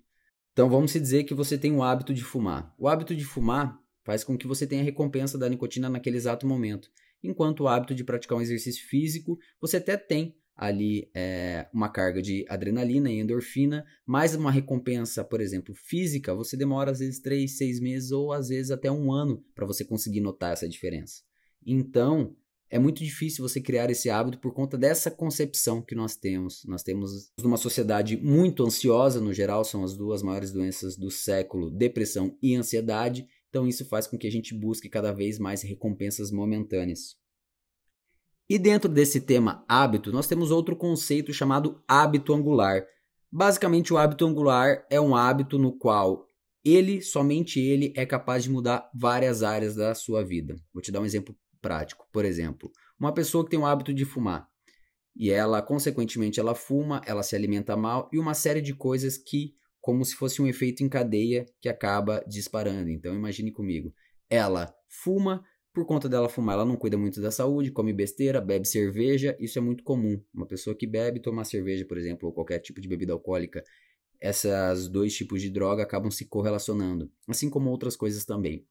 Então 0.54 0.70
vamos 0.70 0.92
se 0.92 1.00
dizer 1.00 1.24
que 1.24 1.34
você 1.34 1.58
tem 1.58 1.76
o 1.76 1.84
hábito 1.84 2.14
de 2.14 2.24
fumar. 2.24 2.74
O 2.78 2.88
hábito 2.88 3.16
de 3.16 3.26
fumar 3.26 3.78
faz 4.04 4.24
com 4.24 4.38
que 4.38 4.48
você 4.48 4.66
tenha 4.66 4.82
a 4.82 4.86
recompensa 4.86 5.38
da 5.38 5.50
nicotina 5.50 5.90
naquele 5.90 6.18
exato 6.18 6.48
momento. 6.48 6.90
Enquanto 7.24 7.62
o 7.62 7.68
hábito 7.68 7.96
de 7.96 8.04
praticar 8.04 8.38
um 8.38 8.42
exercício 8.42 8.88
físico, 8.88 9.38
você 9.60 9.78
até 9.78 9.98
tem 9.98 10.36
ali 10.56 11.10
é, 11.14 11.68
uma 11.74 11.90
carga 11.90 12.22
de 12.22 12.46
adrenalina 12.48 13.12
e 13.12 13.20
endorfina, 13.20 13.86
mais 14.06 14.34
uma 14.34 14.52
recompensa, 14.52 15.24
por 15.24 15.42
exemplo, 15.42 15.76
física, 15.76 16.34
você 16.34 16.56
demora 16.56 16.92
às 16.92 17.00
vezes 17.00 17.20
3, 17.20 17.58
6 17.58 17.80
meses 17.80 18.12
ou 18.12 18.32
às 18.32 18.48
vezes 18.48 18.72
até 18.72 18.90
um 18.90 19.12
ano 19.12 19.44
para 19.54 19.66
você 19.66 19.84
conseguir 19.84 20.22
notar 20.22 20.54
essa 20.54 20.70
diferença. 20.70 21.24
Então, 21.66 22.36
é 22.70 22.80
muito 22.80 23.04
difícil 23.04 23.48
você 23.48 23.62
criar 23.62 23.90
esse 23.90 24.10
hábito 24.10 24.40
por 24.40 24.54
conta 24.54 24.78
dessa 24.78 25.12
concepção 25.12 25.82
que 25.82 25.94
nós 25.94 26.16
temos. 26.16 26.64
Nós 26.66 26.84
temos 26.84 27.32
uma 27.44 27.58
sociedade 27.58 28.18
muito 28.18 28.66
ansiosa, 28.66 29.22
no 29.22 29.34
geral, 29.34 29.64
são 29.64 29.84
as 29.84 29.96
duas 29.96 30.24
maiores 30.24 30.52
doenças 30.52 30.98
do 30.98 31.12
século: 31.12 31.70
depressão 31.70 32.38
e 32.42 32.56
ansiedade. 32.56 33.28
Então, 33.50 33.68
isso 33.68 33.86
faz 33.86 34.08
com 34.08 34.18
que 34.18 34.28
a 34.28 34.32
gente 34.32 34.54
busque 34.54 34.90
cada 34.90 35.12
vez 35.12 35.40
mais 35.40 35.62
recompensas 35.62 36.32
momentâneas. 36.32 37.16
E 38.50 38.60
dentro 38.60 38.90
desse 38.90 39.22
tema 39.22 39.66
hábito, 39.68 40.12
nós 40.12 40.28
temos 40.28 40.52
outro 40.52 40.76
conceito 40.76 41.34
chamado 41.34 41.82
hábito 41.88 42.34
angular. 42.34 42.86
Basicamente, 43.32 43.94
o 43.94 43.98
hábito 43.98 44.26
angular 44.26 44.86
é 44.90 45.02
um 45.02 45.16
hábito 45.16 45.58
no 45.58 45.78
qual 45.78 46.30
ele, 46.64 47.02
somente 47.02 47.60
ele, 47.60 47.94
é 47.96 48.06
capaz 48.06 48.44
de 48.44 48.50
mudar 48.50 48.90
várias 48.94 49.44
áreas 49.44 49.76
da 49.76 49.94
sua 49.96 50.24
vida. 50.24 50.56
Vou 50.74 50.82
te 50.82 50.92
dar 50.92 51.02
um 51.02 51.06
exemplo 51.06 51.36
prático. 51.62 52.08
Por 52.12 52.24
exemplo, 52.24 52.72
uma 53.00 53.14
pessoa 53.14 53.44
que 53.44 53.50
tem 53.50 53.60
o 53.60 53.66
hábito 53.66 53.94
de 53.94 54.06
fumar 54.06 54.48
e 55.16 55.32
ela, 55.32 55.62
consequentemente, 55.62 56.40
ela 56.40 56.54
fuma, 56.54 57.02
ela 57.06 57.24
se 57.24 57.36
alimenta 57.36 57.78
mal 57.78 58.10
e 58.12 58.20
uma 58.20 58.34
série 58.34 58.62
de 58.62 58.74
coisas 58.74 59.18
que, 59.18 59.56
como 59.80 60.04
se 60.04 60.16
fosse 60.16 60.42
um 60.42 60.48
efeito 60.48 60.84
em 60.84 60.90
cadeia 60.90 61.46
que 61.62 61.70
acaba 61.70 62.24
disparando. 62.28 62.90
Então, 62.90 63.16
imagine 63.16 63.52
comigo. 63.52 63.94
Ela 64.30 64.76
fuma, 64.90 65.44
por 65.76 65.86
conta 65.86 66.08
dela 66.08 66.30
fumar, 66.30 66.56
ela 66.56 66.66
não 66.66 66.78
cuida 66.78 66.98
muito 66.98 67.22
da 67.22 67.30
saúde, 67.30 67.70
come 67.70 67.92
besteira, 67.92 68.40
bebe 68.40 68.66
cerveja, 68.66 69.36
isso 69.38 69.60
é 69.60 69.62
muito 69.62 69.84
comum. 69.84 70.20
Uma 70.34 70.48
pessoa 70.48 70.74
que 70.74 70.88
bebe, 70.88 71.20
toma 71.20 71.44
cerveja, 71.44 71.86
por 71.86 71.98
exemplo, 71.98 72.30
ou 72.30 72.34
qualquer 72.34 72.60
tipo 72.60 72.80
de 72.80 72.88
bebida 72.88 73.12
alcoólica, 73.12 73.62
esses 74.22 74.88
dois 74.88 75.14
tipos 75.14 75.42
de 75.42 75.50
droga 75.50 75.84
acabam 75.84 76.10
se 76.10 76.26
correlacionando, 76.26 77.12
assim 77.28 77.50
como 77.50 77.70
outras 77.70 77.98
coisas 77.98 78.24
também. 78.24 78.66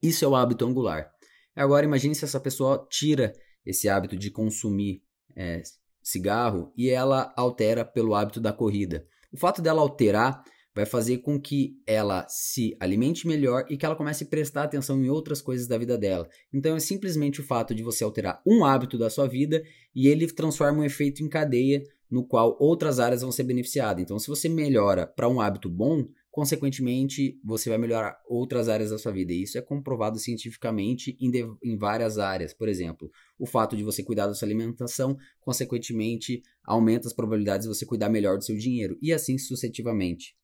Isso 0.00 0.24
é 0.24 0.28
o 0.28 0.36
hábito 0.36 0.64
angular. 0.64 1.10
Agora 1.54 1.84
imagine 1.84 2.14
se 2.14 2.24
essa 2.24 2.38
pessoa 2.38 2.86
tira 2.88 3.32
esse 3.64 3.88
hábito 3.88 4.16
de 4.16 4.30
consumir 4.30 5.02
é, 5.34 5.62
cigarro 6.00 6.72
e 6.76 6.88
ela 6.88 7.34
altera 7.36 7.84
pelo 7.84 8.14
hábito 8.14 8.40
da 8.40 8.52
corrida. 8.52 9.04
O 9.32 9.36
fato 9.36 9.60
dela 9.60 9.80
alterar 9.80 10.44
vai 10.76 10.84
fazer 10.84 11.18
com 11.18 11.40
que 11.40 11.80
ela 11.86 12.26
se 12.28 12.76
alimente 12.78 13.26
melhor 13.26 13.64
e 13.70 13.78
que 13.78 13.86
ela 13.86 13.96
comece 13.96 14.24
a 14.24 14.26
prestar 14.26 14.64
atenção 14.64 15.02
em 15.02 15.08
outras 15.08 15.40
coisas 15.40 15.66
da 15.66 15.78
vida 15.78 15.96
dela. 15.96 16.28
Então 16.52 16.76
é 16.76 16.80
simplesmente 16.80 17.40
o 17.40 17.44
fato 17.44 17.74
de 17.74 17.82
você 17.82 18.04
alterar 18.04 18.42
um 18.46 18.62
hábito 18.62 18.98
da 18.98 19.08
sua 19.08 19.26
vida 19.26 19.62
e 19.94 20.06
ele 20.06 20.26
transforma 20.26 20.80
um 20.80 20.84
efeito 20.84 21.22
em 21.22 21.30
cadeia 21.30 21.82
no 22.10 22.22
qual 22.22 22.58
outras 22.60 23.00
áreas 23.00 23.22
vão 23.22 23.32
ser 23.32 23.44
beneficiadas. 23.44 24.02
Então 24.02 24.18
se 24.18 24.28
você 24.28 24.50
melhora 24.50 25.06
para 25.06 25.26
um 25.26 25.40
hábito 25.40 25.70
bom, 25.70 26.06
consequentemente, 26.30 27.40
você 27.42 27.70
vai 27.70 27.78
melhorar 27.78 28.20
outras 28.28 28.68
áreas 28.68 28.90
da 28.90 28.98
sua 28.98 29.10
vida. 29.10 29.32
E 29.32 29.44
isso 29.44 29.56
é 29.56 29.62
comprovado 29.62 30.18
cientificamente 30.18 31.16
em, 31.18 31.30
de, 31.30 31.42
em, 31.64 31.78
várias 31.78 32.18
áreas. 32.18 32.52
Por 32.52 32.68
exemplo, 32.68 33.10
o 33.38 33.46
fato 33.46 33.74
de 33.74 33.82
você 33.82 34.02
cuidar 34.02 34.26
da 34.26 34.34
sua 34.34 34.46
alimentação, 34.46 35.16
consequentemente, 35.40 36.42
aumenta 36.62 37.08
as 37.08 37.14
probabilidades 37.14 37.66
de 37.66 37.74
você 37.74 37.86
cuidar 37.86 38.10
melhor 38.10 38.36
do 38.36 38.44
seu 38.44 38.58
dinheiro. 38.58 38.98
E 39.00 39.14
assim 39.14 39.38
sucessivamente. 39.38 40.36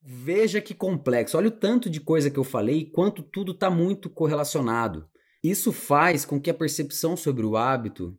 Veja 0.00 0.60
que 0.60 0.74
complexo. 0.74 1.36
Olha 1.36 1.48
o 1.48 1.52
tanto 1.52 1.90
de 1.90 2.00
coisa 2.00 2.30
que 2.30 2.38
eu 2.38 2.44
falei 2.44 2.78
e 2.78 2.90
quanto 2.90 3.22
tudo 3.22 3.52
está 3.52 3.70
muito 3.70 4.08
correlacionado. 4.08 5.08
Isso 5.42 5.72
faz 5.72 6.24
com 6.24 6.40
que 6.40 6.50
a 6.50 6.54
percepção 6.54 7.16
sobre 7.16 7.44
o 7.44 7.56
hábito, 7.56 8.18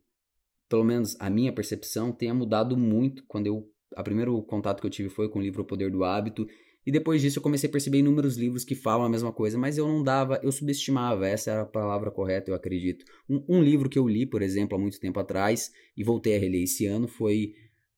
pelo 0.68 0.84
menos 0.84 1.16
a 1.20 1.28
minha 1.28 1.52
percepção, 1.52 2.12
tenha 2.12 2.34
mudado 2.34 2.76
muito 2.76 3.24
quando 3.26 3.46
eu. 3.46 3.68
O 3.96 4.04
primeiro 4.04 4.40
contato 4.42 4.80
que 4.80 4.86
eu 4.86 4.90
tive 4.90 5.08
foi 5.08 5.28
com 5.28 5.40
o 5.40 5.42
livro 5.42 5.62
O 5.62 5.66
Poder 5.66 5.90
do 5.90 6.04
Hábito 6.04 6.46
e 6.86 6.90
depois 6.90 7.20
disso 7.20 7.38
eu 7.38 7.42
comecei 7.42 7.68
a 7.68 7.72
perceber 7.72 7.98
inúmeros 7.98 8.36
livros 8.36 8.64
que 8.64 8.74
falam 8.74 9.04
a 9.04 9.08
mesma 9.08 9.32
coisa, 9.32 9.58
mas 9.58 9.76
eu 9.76 9.86
não 9.86 10.02
dava, 10.02 10.40
eu 10.42 10.50
subestimava, 10.50 11.28
essa 11.28 11.50
era 11.50 11.62
a 11.62 11.66
palavra 11.66 12.10
correta, 12.10 12.50
eu 12.50 12.54
acredito. 12.54 13.04
Um, 13.28 13.44
um 13.48 13.62
livro 13.62 13.88
que 13.88 13.98
eu 13.98 14.08
li, 14.08 14.24
por 14.24 14.40
exemplo, 14.40 14.76
há 14.76 14.80
muito 14.80 14.98
tempo 14.98 15.20
atrás, 15.20 15.70
e 15.96 16.02
voltei 16.02 16.36
a 16.36 16.38
reler 16.38 16.62
esse 16.62 16.86
ano, 16.86 17.06
foi 17.06 17.52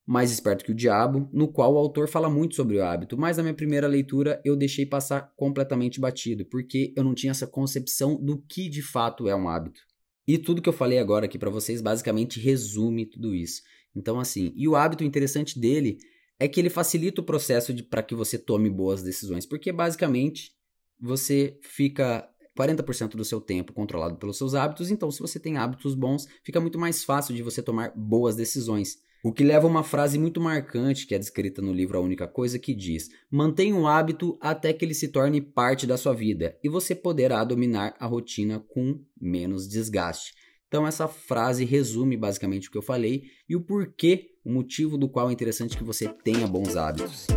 Mais 0.04 0.32
Esperto 0.32 0.64
que 0.64 0.72
o 0.72 0.74
Diabo, 0.74 1.28
no 1.32 1.46
qual 1.46 1.74
o 1.74 1.78
autor 1.78 2.08
fala 2.08 2.28
muito 2.28 2.56
sobre 2.56 2.76
o 2.76 2.84
hábito, 2.84 3.16
mas 3.16 3.36
na 3.36 3.42
minha 3.42 3.54
primeira 3.54 3.86
leitura 3.86 4.40
eu 4.44 4.56
deixei 4.56 4.84
passar 4.84 5.32
completamente 5.36 6.00
batido, 6.00 6.44
porque 6.46 6.92
eu 6.96 7.04
não 7.04 7.14
tinha 7.14 7.30
essa 7.30 7.46
concepção 7.46 8.16
do 8.20 8.38
que 8.48 8.68
de 8.68 8.82
fato 8.82 9.28
é 9.28 9.34
um 9.34 9.48
hábito. 9.48 9.80
E 10.26 10.38
tudo 10.38 10.62
que 10.62 10.68
eu 10.68 10.72
falei 10.72 10.98
agora 10.98 11.26
aqui 11.26 11.38
para 11.38 11.50
vocês 11.50 11.80
basicamente 11.80 12.40
resume 12.40 13.06
tudo 13.06 13.34
isso. 13.34 13.62
Então, 13.94 14.18
assim, 14.18 14.52
e 14.56 14.66
o 14.66 14.74
hábito 14.74 15.04
interessante 15.04 15.58
dele 15.58 15.98
é 16.38 16.48
que 16.48 16.58
ele 16.58 16.70
facilita 16.70 17.20
o 17.20 17.24
processo 17.24 17.72
para 17.84 18.02
que 18.02 18.14
você 18.14 18.38
tome 18.38 18.68
boas 18.68 19.02
decisões, 19.02 19.46
porque 19.46 19.70
basicamente 19.70 20.52
você 20.98 21.58
fica 21.62 22.28
40% 22.58 23.16
do 23.16 23.24
seu 23.24 23.40
tempo 23.40 23.72
controlado 23.72 24.16
pelos 24.16 24.38
seus 24.38 24.54
hábitos, 24.54 24.90
então 24.90 25.10
se 25.10 25.20
você 25.20 25.38
tem 25.38 25.56
hábitos 25.56 25.94
bons, 25.94 26.26
fica 26.44 26.60
muito 26.60 26.78
mais 26.78 27.04
fácil 27.04 27.34
de 27.34 27.42
você 27.42 27.62
tomar 27.62 27.92
boas 27.96 28.36
decisões. 28.36 28.98
O 29.24 29.32
que 29.32 29.44
leva 29.44 29.68
a 29.68 29.70
uma 29.70 29.84
frase 29.84 30.18
muito 30.18 30.40
marcante 30.40 31.06
que 31.06 31.14
é 31.14 31.18
descrita 31.18 31.62
no 31.62 31.72
livro 31.72 31.96
A 31.96 32.00
Única 32.00 32.26
Coisa, 32.26 32.58
que 32.58 32.74
diz: 32.74 33.08
Mantenha 33.30 33.76
o 33.76 33.86
hábito 33.86 34.36
até 34.40 34.72
que 34.72 34.84
ele 34.84 34.94
se 34.94 35.08
torne 35.08 35.40
parte 35.40 35.86
da 35.86 35.96
sua 35.96 36.12
vida 36.12 36.58
e 36.60 36.68
você 36.68 36.92
poderá 36.92 37.44
dominar 37.44 37.94
a 38.00 38.06
rotina 38.06 38.58
com 38.58 39.00
menos 39.20 39.68
desgaste. 39.68 40.34
Então, 40.66 40.84
essa 40.84 41.06
frase 41.06 41.64
resume 41.64 42.16
basicamente 42.16 42.68
o 42.68 42.72
que 42.72 42.78
eu 42.78 42.82
falei 42.82 43.22
e 43.48 43.54
o 43.54 43.60
porquê, 43.60 44.30
o 44.44 44.50
motivo 44.50 44.98
do 44.98 45.08
qual 45.08 45.30
é 45.30 45.32
interessante 45.32 45.76
que 45.76 45.84
você 45.84 46.08
tenha 46.08 46.48
bons 46.48 46.74
hábitos. 46.76 47.28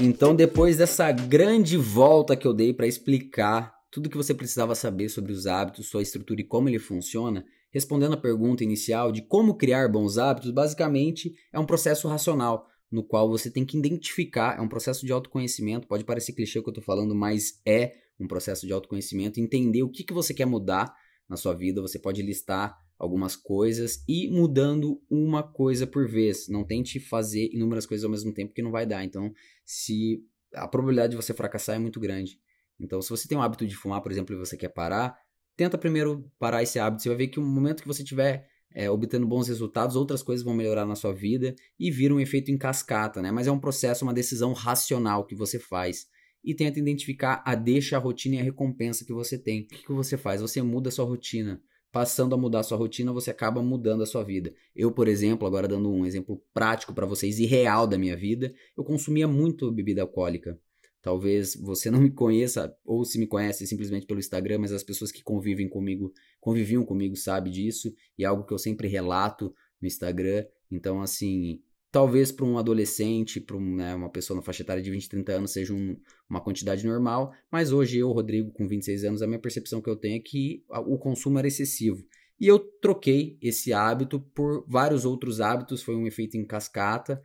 Então, 0.00 0.34
depois 0.34 0.78
dessa 0.78 1.12
grande 1.12 1.76
volta 1.76 2.34
que 2.34 2.46
eu 2.46 2.54
dei 2.54 2.72
para 2.72 2.86
explicar 2.86 3.77
tudo 3.98 4.08
que 4.08 4.16
você 4.16 4.32
precisava 4.32 4.76
saber 4.76 5.08
sobre 5.08 5.32
os 5.32 5.44
hábitos, 5.44 5.88
sua 5.88 6.02
estrutura 6.02 6.40
e 6.40 6.44
como 6.44 6.68
ele 6.68 6.78
funciona, 6.78 7.44
respondendo 7.68 8.12
a 8.12 8.16
pergunta 8.16 8.62
inicial 8.62 9.10
de 9.10 9.22
como 9.22 9.56
criar 9.56 9.88
bons 9.88 10.18
hábitos, 10.18 10.52
basicamente 10.52 11.34
é 11.52 11.58
um 11.58 11.66
processo 11.66 12.06
racional 12.06 12.68
no 12.92 13.02
qual 13.02 13.28
você 13.28 13.50
tem 13.50 13.64
que 13.64 13.76
identificar, 13.76 14.56
é 14.56 14.60
um 14.60 14.68
processo 14.68 15.04
de 15.04 15.10
autoconhecimento, 15.10 15.88
pode 15.88 16.04
parecer 16.04 16.32
clichê 16.32 16.60
o 16.60 16.62
que 16.62 16.68
eu 16.68 16.70
estou 16.72 16.84
falando, 16.84 17.12
mas 17.12 17.60
é 17.66 17.96
um 18.20 18.28
processo 18.28 18.68
de 18.68 18.72
autoconhecimento, 18.72 19.40
entender 19.40 19.82
o 19.82 19.90
que, 19.90 20.04
que 20.04 20.12
você 20.12 20.32
quer 20.32 20.46
mudar 20.46 20.94
na 21.28 21.36
sua 21.36 21.52
vida, 21.52 21.82
você 21.82 21.98
pode 21.98 22.22
listar 22.22 22.78
algumas 22.96 23.34
coisas 23.34 24.04
e 24.06 24.30
mudando 24.30 25.02
uma 25.10 25.42
coisa 25.42 25.88
por 25.88 26.08
vez. 26.08 26.48
Não 26.48 26.64
tente 26.64 27.00
fazer 27.00 27.50
inúmeras 27.52 27.84
coisas 27.84 28.04
ao 28.04 28.10
mesmo 28.10 28.32
tempo 28.32 28.54
que 28.54 28.62
não 28.62 28.70
vai 28.70 28.86
dar. 28.86 29.04
Então, 29.04 29.32
se 29.64 30.24
a 30.54 30.68
probabilidade 30.68 31.10
de 31.10 31.16
você 31.16 31.34
fracassar 31.34 31.76
é 31.76 31.78
muito 31.80 31.98
grande. 32.00 32.38
Então, 32.80 33.02
se 33.02 33.10
você 33.10 33.26
tem 33.26 33.36
o 33.36 33.42
hábito 33.42 33.66
de 33.66 33.74
fumar, 33.74 34.00
por 34.00 34.12
exemplo, 34.12 34.34
e 34.34 34.38
você 34.38 34.56
quer 34.56 34.68
parar, 34.68 35.18
tenta 35.56 35.76
primeiro 35.76 36.30
parar 36.38 36.62
esse 36.62 36.78
hábito. 36.78 37.02
Você 37.02 37.08
vai 37.08 37.18
ver 37.18 37.28
que 37.28 37.40
no 37.40 37.46
momento 37.46 37.82
que 37.82 37.88
você 37.88 38.04
tiver 38.04 38.48
é, 38.74 38.90
obtendo 38.90 39.26
bons 39.26 39.48
resultados, 39.48 39.96
outras 39.96 40.22
coisas 40.22 40.44
vão 40.44 40.54
melhorar 40.54 40.86
na 40.86 40.94
sua 40.94 41.12
vida 41.12 41.54
e 41.78 41.90
vira 41.90 42.14
um 42.14 42.20
efeito 42.20 42.50
em 42.50 42.58
cascata, 42.58 43.20
né? 43.20 43.30
Mas 43.30 43.46
é 43.46 43.52
um 43.52 43.58
processo, 43.58 44.04
uma 44.04 44.14
decisão 44.14 44.52
racional 44.52 45.24
que 45.26 45.34
você 45.34 45.58
faz. 45.58 46.06
E 46.44 46.54
tenta 46.54 46.78
identificar 46.78 47.42
a 47.44 47.54
deixa, 47.54 47.96
a 47.96 48.00
rotina 48.00 48.36
e 48.36 48.38
a 48.38 48.44
recompensa 48.44 49.04
que 49.04 49.12
você 49.12 49.36
tem. 49.36 49.62
O 49.62 49.66
que, 49.66 49.82
que 49.84 49.92
você 49.92 50.16
faz? 50.16 50.40
Você 50.40 50.62
muda 50.62 50.88
a 50.88 50.92
sua 50.92 51.04
rotina. 51.04 51.60
Passando 51.90 52.34
a 52.34 52.38
mudar 52.38 52.60
a 52.60 52.62
sua 52.62 52.76
rotina, 52.78 53.12
você 53.12 53.30
acaba 53.30 53.62
mudando 53.62 54.02
a 54.02 54.06
sua 54.06 54.22
vida. 54.22 54.54
Eu, 54.76 54.92
por 54.92 55.08
exemplo, 55.08 55.46
agora 55.46 55.66
dando 55.66 55.90
um 55.90 56.04
exemplo 56.04 56.40
prático 56.52 56.94
para 56.94 57.06
vocês 57.06 57.38
e 57.38 57.46
real 57.46 57.86
da 57.86 57.98
minha 57.98 58.16
vida, 58.16 58.54
eu 58.76 58.84
consumia 58.84 59.26
muito 59.26 59.72
bebida 59.72 60.02
alcoólica. 60.02 60.58
Talvez 61.00 61.54
você 61.54 61.90
não 61.90 62.00
me 62.00 62.10
conheça, 62.10 62.74
ou 62.84 63.04
se 63.04 63.18
me 63.18 63.26
conhece 63.26 63.66
simplesmente 63.66 64.06
pelo 64.06 64.18
Instagram, 64.18 64.58
mas 64.58 64.72
as 64.72 64.82
pessoas 64.82 65.12
que 65.12 65.22
convivem 65.22 65.68
comigo, 65.68 66.12
conviviam 66.40 66.84
comigo, 66.84 67.16
sabem 67.16 67.52
disso, 67.52 67.94
e 68.18 68.24
é 68.24 68.26
algo 68.26 68.44
que 68.44 68.52
eu 68.52 68.58
sempre 68.58 68.88
relato 68.88 69.54
no 69.80 69.86
Instagram. 69.86 70.44
Então, 70.70 71.00
assim, 71.00 71.62
talvez 71.90 72.32
para 72.32 72.44
um 72.44 72.58
adolescente, 72.58 73.40
para 73.40 73.56
um, 73.56 73.76
né, 73.76 73.94
uma 73.94 74.10
pessoa 74.10 74.36
na 74.36 74.42
faixa 74.42 74.62
etária 74.62 74.82
de 74.82 74.90
20, 74.90 75.08
30 75.08 75.32
anos, 75.32 75.52
seja 75.52 75.72
um, 75.72 75.96
uma 76.28 76.40
quantidade 76.40 76.86
normal, 76.86 77.32
mas 77.50 77.72
hoje 77.72 77.98
eu, 77.98 78.10
Rodrigo, 78.10 78.52
com 78.52 78.66
26 78.66 79.04
anos, 79.04 79.22
a 79.22 79.26
minha 79.26 79.38
percepção 79.38 79.80
que 79.80 79.88
eu 79.88 79.96
tenho 79.96 80.16
é 80.16 80.20
que 80.20 80.64
o 80.86 80.98
consumo 80.98 81.38
era 81.38 81.48
excessivo. 81.48 82.04
E 82.40 82.46
eu 82.46 82.58
troquei 82.58 83.36
esse 83.42 83.72
hábito 83.72 84.20
por 84.20 84.64
vários 84.68 85.04
outros 85.04 85.40
hábitos, 85.40 85.82
foi 85.82 85.96
um 85.96 86.06
efeito 86.06 86.36
em 86.36 86.44
cascata, 86.44 87.20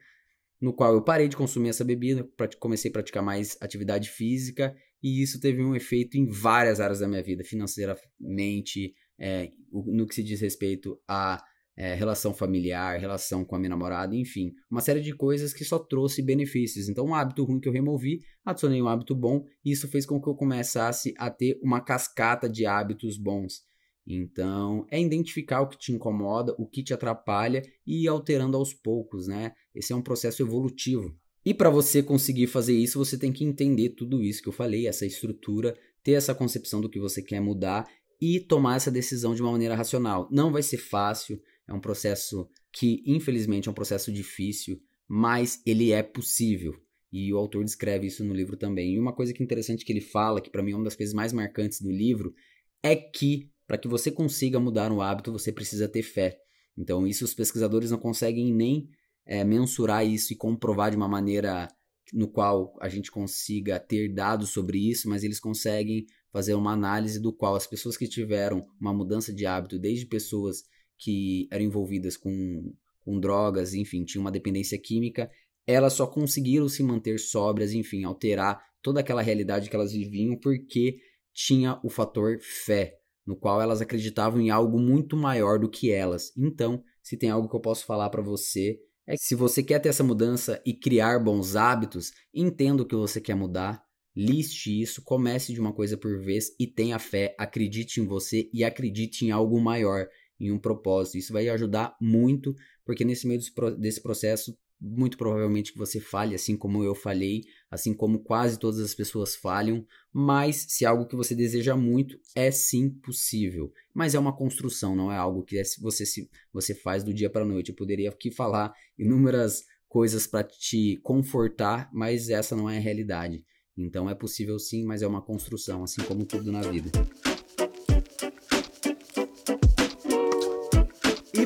no 0.63 0.74
qual 0.74 0.93
eu 0.93 1.01
parei 1.01 1.27
de 1.27 1.36
consumir 1.36 1.67
essa 1.67 1.84
bebida, 1.84 2.25
comecei 2.58 2.89
a 2.89 2.93
praticar 2.93 3.22
mais 3.22 3.58
atividade 3.60 4.10
física 4.10 4.74
e 5.03 5.22
isso 5.22 5.38
teve 5.38 5.62
um 5.62 5.75
efeito 5.75 6.17
em 6.17 6.25
várias 6.25 6.79
áreas 6.79 7.00
da 7.00 7.08
minha 7.08 7.22
vida, 7.22 7.43
financeiramente, 7.43 8.93
é, 9.20 9.51
no 9.70 10.08
que 10.08 10.15
se 10.15 10.24
diz 10.24 10.39
respeito 10.39 10.98
à 11.05 11.43
é, 11.75 11.93
relação 11.96 12.34
familiar, 12.34 12.98
relação 12.98 13.43
com 13.43 13.58
a 13.58 13.60
minha 13.60 13.72
namorada, 13.72 14.15
enfim, 14.15 14.53
uma 14.72 14.79
série 14.79 15.01
de 15.01 15.13
coisas 15.13 15.53
que 15.53 15.65
só 15.65 15.77
trouxe 15.77 16.22
benefícios. 16.22 16.88
Então, 16.88 17.08
um 17.08 17.13
hábito 17.13 17.43
ruim 17.43 17.60
que 17.60 17.67
eu 17.67 17.74
removi, 17.74 18.22
adicionei 18.46 18.82
um 18.82 18.88
hábito 18.88 19.13
bom 19.13 19.43
e 19.65 19.72
isso 19.74 19.89
fez 19.89 20.05
com 20.05 20.22
que 20.22 20.29
eu 20.29 20.34
começasse 20.36 21.13
a 21.17 21.29
ter 21.29 21.60
uma 21.62 21.82
cascata 21.82 22.50
de 22.50 22.65
hábitos 22.65 23.17
bons. 23.17 23.63
Então, 24.06 24.86
é 24.92 25.00
identificar 25.00 25.62
o 25.62 25.68
que 25.68 25.78
te 25.78 25.94
incomoda, 25.94 26.54
o 26.58 26.68
que 26.68 26.84
te 26.84 26.94
atrapalha 26.94 27.62
e 27.88 28.04
ir 28.04 28.08
alterando 28.08 28.58
aos 28.58 28.74
poucos, 28.74 29.28
né? 29.28 29.54
Esse 29.74 29.94
é 29.94 29.96
um 29.96 30.02
processo 30.02 30.42
evolutivo. 30.42 31.16
E 31.46 31.54
para 31.54 31.70
você 31.70 32.02
conseguir 32.04 32.48
fazer 32.48 32.74
isso, 32.74 32.98
você 32.98 33.18
tem 33.18 33.32
que 33.32 33.44
entender 33.44 33.90
tudo 33.90 34.22
isso 34.22 34.42
que 34.42 34.50
eu 34.50 34.54
falei, 34.54 34.88
essa 34.88 35.06
estrutura 35.06 35.76
ter 36.04 36.14
essa 36.14 36.36
concepção 36.36 36.82
do 36.82 36.90
que 36.90 37.00
você 37.00 37.22
quer 37.22 37.40
mudar 37.40 37.88
e 38.20 38.40
tomar 38.40 38.76
essa 38.76 38.92
decisão 38.92 39.34
de 39.34 39.42
uma 39.42 39.52
maneira 39.52 39.76
racional. 39.76 40.28
Não 40.30 40.52
vai 40.52 40.62
ser 40.62 40.78
fácil, 40.78 41.42
é 41.68 41.74
um 41.74 41.80
processo 41.80 42.48
que, 42.72 43.02
infelizmente, 43.06 43.68
é 43.68 43.72
um 43.72 43.76
processo 43.76 44.12
difícil, 44.12 44.82
mas 45.08 45.62
ele 45.66 45.92
é 45.92 46.04
possível. 46.04 46.74
E 47.12 47.32
o 47.32 47.38
autor 47.38 47.64
descreve 47.64 48.08
isso 48.08 48.24
no 48.24 48.34
livro 48.34 48.58
também. 48.58 48.94
E 48.94 49.00
uma 49.00 49.14
coisa 49.14 49.34
que 49.34 49.42
é 49.42 49.46
interessante 49.46 49.86
que 49.86 49.94
ele 49.94 50.02
fala, 50.02 50.42
que 50.42 50.50
para 50.50 50.64
mim 50.64 50.72
é 50.72 50.76
uma 50.76 50.84
das 50.84 50.96
coisas 50.96 51.14
mais 51.14 51.32
marcantes 51.32 51.80
do 51.80 51.92
livro, 51.92 52.34
é 52.82 52.96
que 52.96 53.50
para 53.67 53.77
que 53.77 53.88
você 53.88 54.12
consiga 54.12 54.60
mudar 54.60 54.91
um 54.91 55.01
hábito, 55.01 55.32
você 55.32 55.51
precisa 55.51 55.88
ter 55.88 56.03
fé. 56.03 56.38
Então, 56.77 57.05
isso 57.08 57.24
os 57.24 57.34
pesquisadores 57.34 57.91
não 57.91 57.98
conseguem 57.98 58.53
nem 58.53 58.89
é, 59.25 59.43
mensurar 59.43 60.05
isso 60.05 60.34
e 60.34 60.36
comprovar 60.36 60.91
de 60.91 60.98
uma 60.98 61.08
maneira 61.08 61.67
no 62.12 62.27
qual 62.27 62.75
a 62.82 62.89
gente 62.89 63.12
consiga 63.12 63.79
ter 63.79 64.13
dados 64.13 64.50
sobre 64.50 64.89
isso, 64.89 65.10
mas 65.10 65.24
eles 65.24 65.39
conseguem 65.39 66.05
fazer 66.32 66.55
uma 66.55 66.74
análise 66.74 67.20
do 67.20 67.32
qual 67.32 67.55
as 67.55 67.67
pessoas 67.67 67.96
que 67.96 68.08
tiveram 68.08 68.65
uma 68.79 68.93
mudança 68.93 69.32
de 69.32 69.46
hábito, 69.46 69.79
desde 69.79 70.05
pessoas 70.05 70.63
que 70.98 71.48
eram 71.51 71.63
envolvidas 71.63 72.17
com, 72.17 72.74
com 73.05 73.20
drogas, 73.20 73.74
enfim, 73.74 74.03
tinham 74.03 74.24
uma 74.24 74.32
dependência 74.32 74.77
química, 74.79 75.29
elas 75.65 75.93
só 75.93 76.08
conseguiram 76.08 76.67
se 76.67 76.84
manter 76.84 77.20
sóbrias, 77.20 77.72
enfim, 77.72 78.03
alterar 78.03 78.60
toda 78.82 79.00
aquela 79.00 79.22
realidade 79.22 79.70
que 79.70 79.75
elas 79.75 79.93
viviam 79.93 80.38
porque 80.38 80.98
tinha 81.34 81.79
o 81.84 81.89
fator 81.89 82.39
fé, 82.41 83.00
no 83.25 83.36
qual 83.36 83.62
elas 83.62 83.82
acreditavam 83.82 84.39
em 84.42 84.50
algo 84.50 84.80
muito 84.80 85.15
maior 85.15 85.60
do 85.60 85.70
que 85.70 85.92
elas. 85.92 86.32
Então, 86.38 86.84
se 87.01 87.18
tem 87.18 87.30
algo 87.30 87.50
que 87.50 87.56
eu 87.56 87.62
posso 87.62 87.86
falar 87.86 88.10
para 88.10 88.22
você, 88.22 88.80
é 89.06 89.13
que 89.13 89.24
se 89.24 89.36
você 89.36 89.62
quer 89.62 89.80
ter 89.80 89.89
essa 89.89 90.03
mudança 90.03 90.62
e 90.65 90.74
criar 90.74 91.20
bons 91.20 91.56
hábitos, 91.56 92.12
entenda 92.34 92.84
o 92.84 92.86
que 92.86 92.96
você 92.96 93.20
quer 93.20 93.36
mudar, 93.36 93.84
liste 94.15 94.82
isso, 94.82 95.01
comece 95.03 95.53
de 95.53 95.60
uma 95.60 95.74
coisa 95.74 95.98
por 95.98 96.20
vez 96.20 96.56
e 96.60 96.68
tenha 96.68 97.00
fé, 97.00 97.36
acredite 97.38 98.00
em 98.00 98.06
você 98.06 98.50
e 98.53 98.63
acredite 98.63 99.25
em 99.25 99.32
algo 99.32 99.60
maior, 99.60 100.08
em 100.39 100.51
um 100.51 100.60
propósito. 100.60 101.18
Isso 101.18 101.34
vai 101.34 101.50
ajudar 101.50 101.96
muito, 102.00 102.56
porque 102.86 103.03
nesse 103.03 103.27
meio 103.27 103.39
desse 103.77 104.01
processo 104.01 104.58
muito 104.80 105.18
provavelmente 105.18 105.72
que 105.72 105.77
você 105.77 106.00
falhe, 106.00 106.36
assim 106.36 106.58
como 106.58 106.84
eu 106.84 106.94
falhei, 106.94 107.44
assim 107.72 107.94
como 107.94 108.20
quase 108.20 108.60
todas 108.60 108.80
as 108.80 108.94
pessoas 108.94 109.36
falham, 109.36 109.86
mas 110.12 110.65
se 110.70 110.84
é 110.84 110.88
algo 110.88 111.08
que 111.08 111.15
você 111.15 111.34
deseja 111.34 111.75
muito, 111.75 112.20
é 112.36 112.51
sim 112.51 112.89
possível. 112.89 113.72
Mas 113.94 114.13
é 114.13 114.20
uma 114.20 114.36
construção, 114.36 114.96
não 114.96 115.12
é 115.12 115.18
algo 115.18 115.44
que 115.44 115.58
é 115.58 115.63
você, 115.80 116.06
se, 116.06 116.30
você 116.51 116.75
faz 116.75 117.03
do 117.03 117.13
dia 117.13 117.30
para 117.30 117.44
a 117.44 117.48
noite. 117.48 117.70
Eu 117.70 117.75
poderia 117.75 118.10
aqui 118.10 118.30
falar 118.30 118.74
inúmeras 118.98 119.63
coisas 119.88 120.27
para 120.27 120.44
te 120.44 121.00
confortar, 121.03 121.89
mas 121.94 122.30
essa 122.30 122.56
não 122.56 122.70
é 122.70 122.77
a 122.77 122.82
realidade. 122.82 123.44
Então 123.77 124.10
é 124.10 124.15
possível 124.15 124.60
sim, 124.60 124.84
mas 124.84 125.01
é 125.01 125.08
uma 125.08 125.22
construção, 125.22 125.84
assim 125.84 126.03
como 126.03 126.25
tudo 126.25 126.51
na 126.51 126.62
vida. 126.62 126.92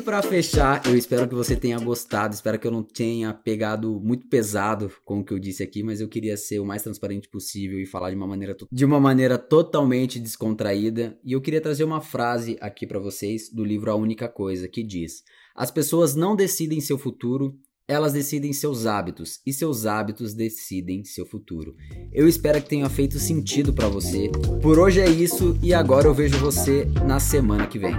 Para 0.07 0.21
fechar, 0.21 0.85
eu 0.85 0.95
espero 0.95 1.27
que 1.27 1.35
você 1.35 1.53
tenha 1.53 1.77
gostado, 1.77 2.33
espero 2.33 2.57
que 2.57 2.65
eu 2.65 2.71
não 2.71 2.81
tenha 2.81 3.33
pegado 3.33 3.99
muito 3.99 4.25
pesado 4.29 4.89
com 5.03 5.19
o 5.19 5.23
que 5.23 5.33
eu 5.33 5.37
disse 5.37 5.61
aqui, 5.61 5.83
mas 5.83 5.99
eu 5.99 6.07
queria 6.07 6.37
ser 6.37 6.59
o 6.59 6.65
mais 6.65 6.81
transparente 6.81 7.27
possível 7.27 7.77
e 7.77 7.85
falar 7.85 8.11
de 8.11 8.15
uma 8.15 8.25
maneira 8.25 8.55
de 8.71 8.85
uma 8.85 9.01
maneira 9.01 9.37
totalmente 9.37 10.17
descontraída, 10.17 11.19
e 11.25 11.33
eu 11.33 11.41
queria 11.41 11.59
trazer 11.59 11.83
uma 11.83 11.99
frase 11.99 12.57
aqui 12.61 12.87
para 12.87 12.99
vocês 12.99 13.51
do 13.51 13.65
livro 13.65 13.91
A 13.91 13.95
Única 13.95 14.29
Coisa, 14.29 14.69
que 14.69 14.81
diz: 14.81 15.23
As 15.53 15.71
pessoas 15.71 16.15
não 16.15 16.37
decidem 16.37 16.79
seu 16.79 16.97
futuro, 16.97 17.59
elas 17.85 18.13
decidem 18.13 18.53
seus 18.53 18.85
hábitos 18.85 19.41
e 19.45 19.51
seus 19.51 19.85
hábitos 19.85 20.33
decidem 20.33 21.03
seu 21.03 21.25
futuro. 21.25 21.75
Eu 22.13 22.29
espero 22.29 22.61
que 22.61 22.69
tenha 22.69 22.87
feito 22.87 23.19
sentido 23.19 23.73
para 23.73 23.89
você. 23.89 24.31
Por 24.61 24.79
hoje 24.79 25.01
é 25.01 25.09
isso 25.09 25.57
e 25.61 25.73
agora 25.73 26.07
eu 26.07 26.13
vejo 26.13 26.37
você 26.37 26.85
na 27.05 27.19
semana 27.19 27.67
que 27.67 27.77
vem. 27.77 27.95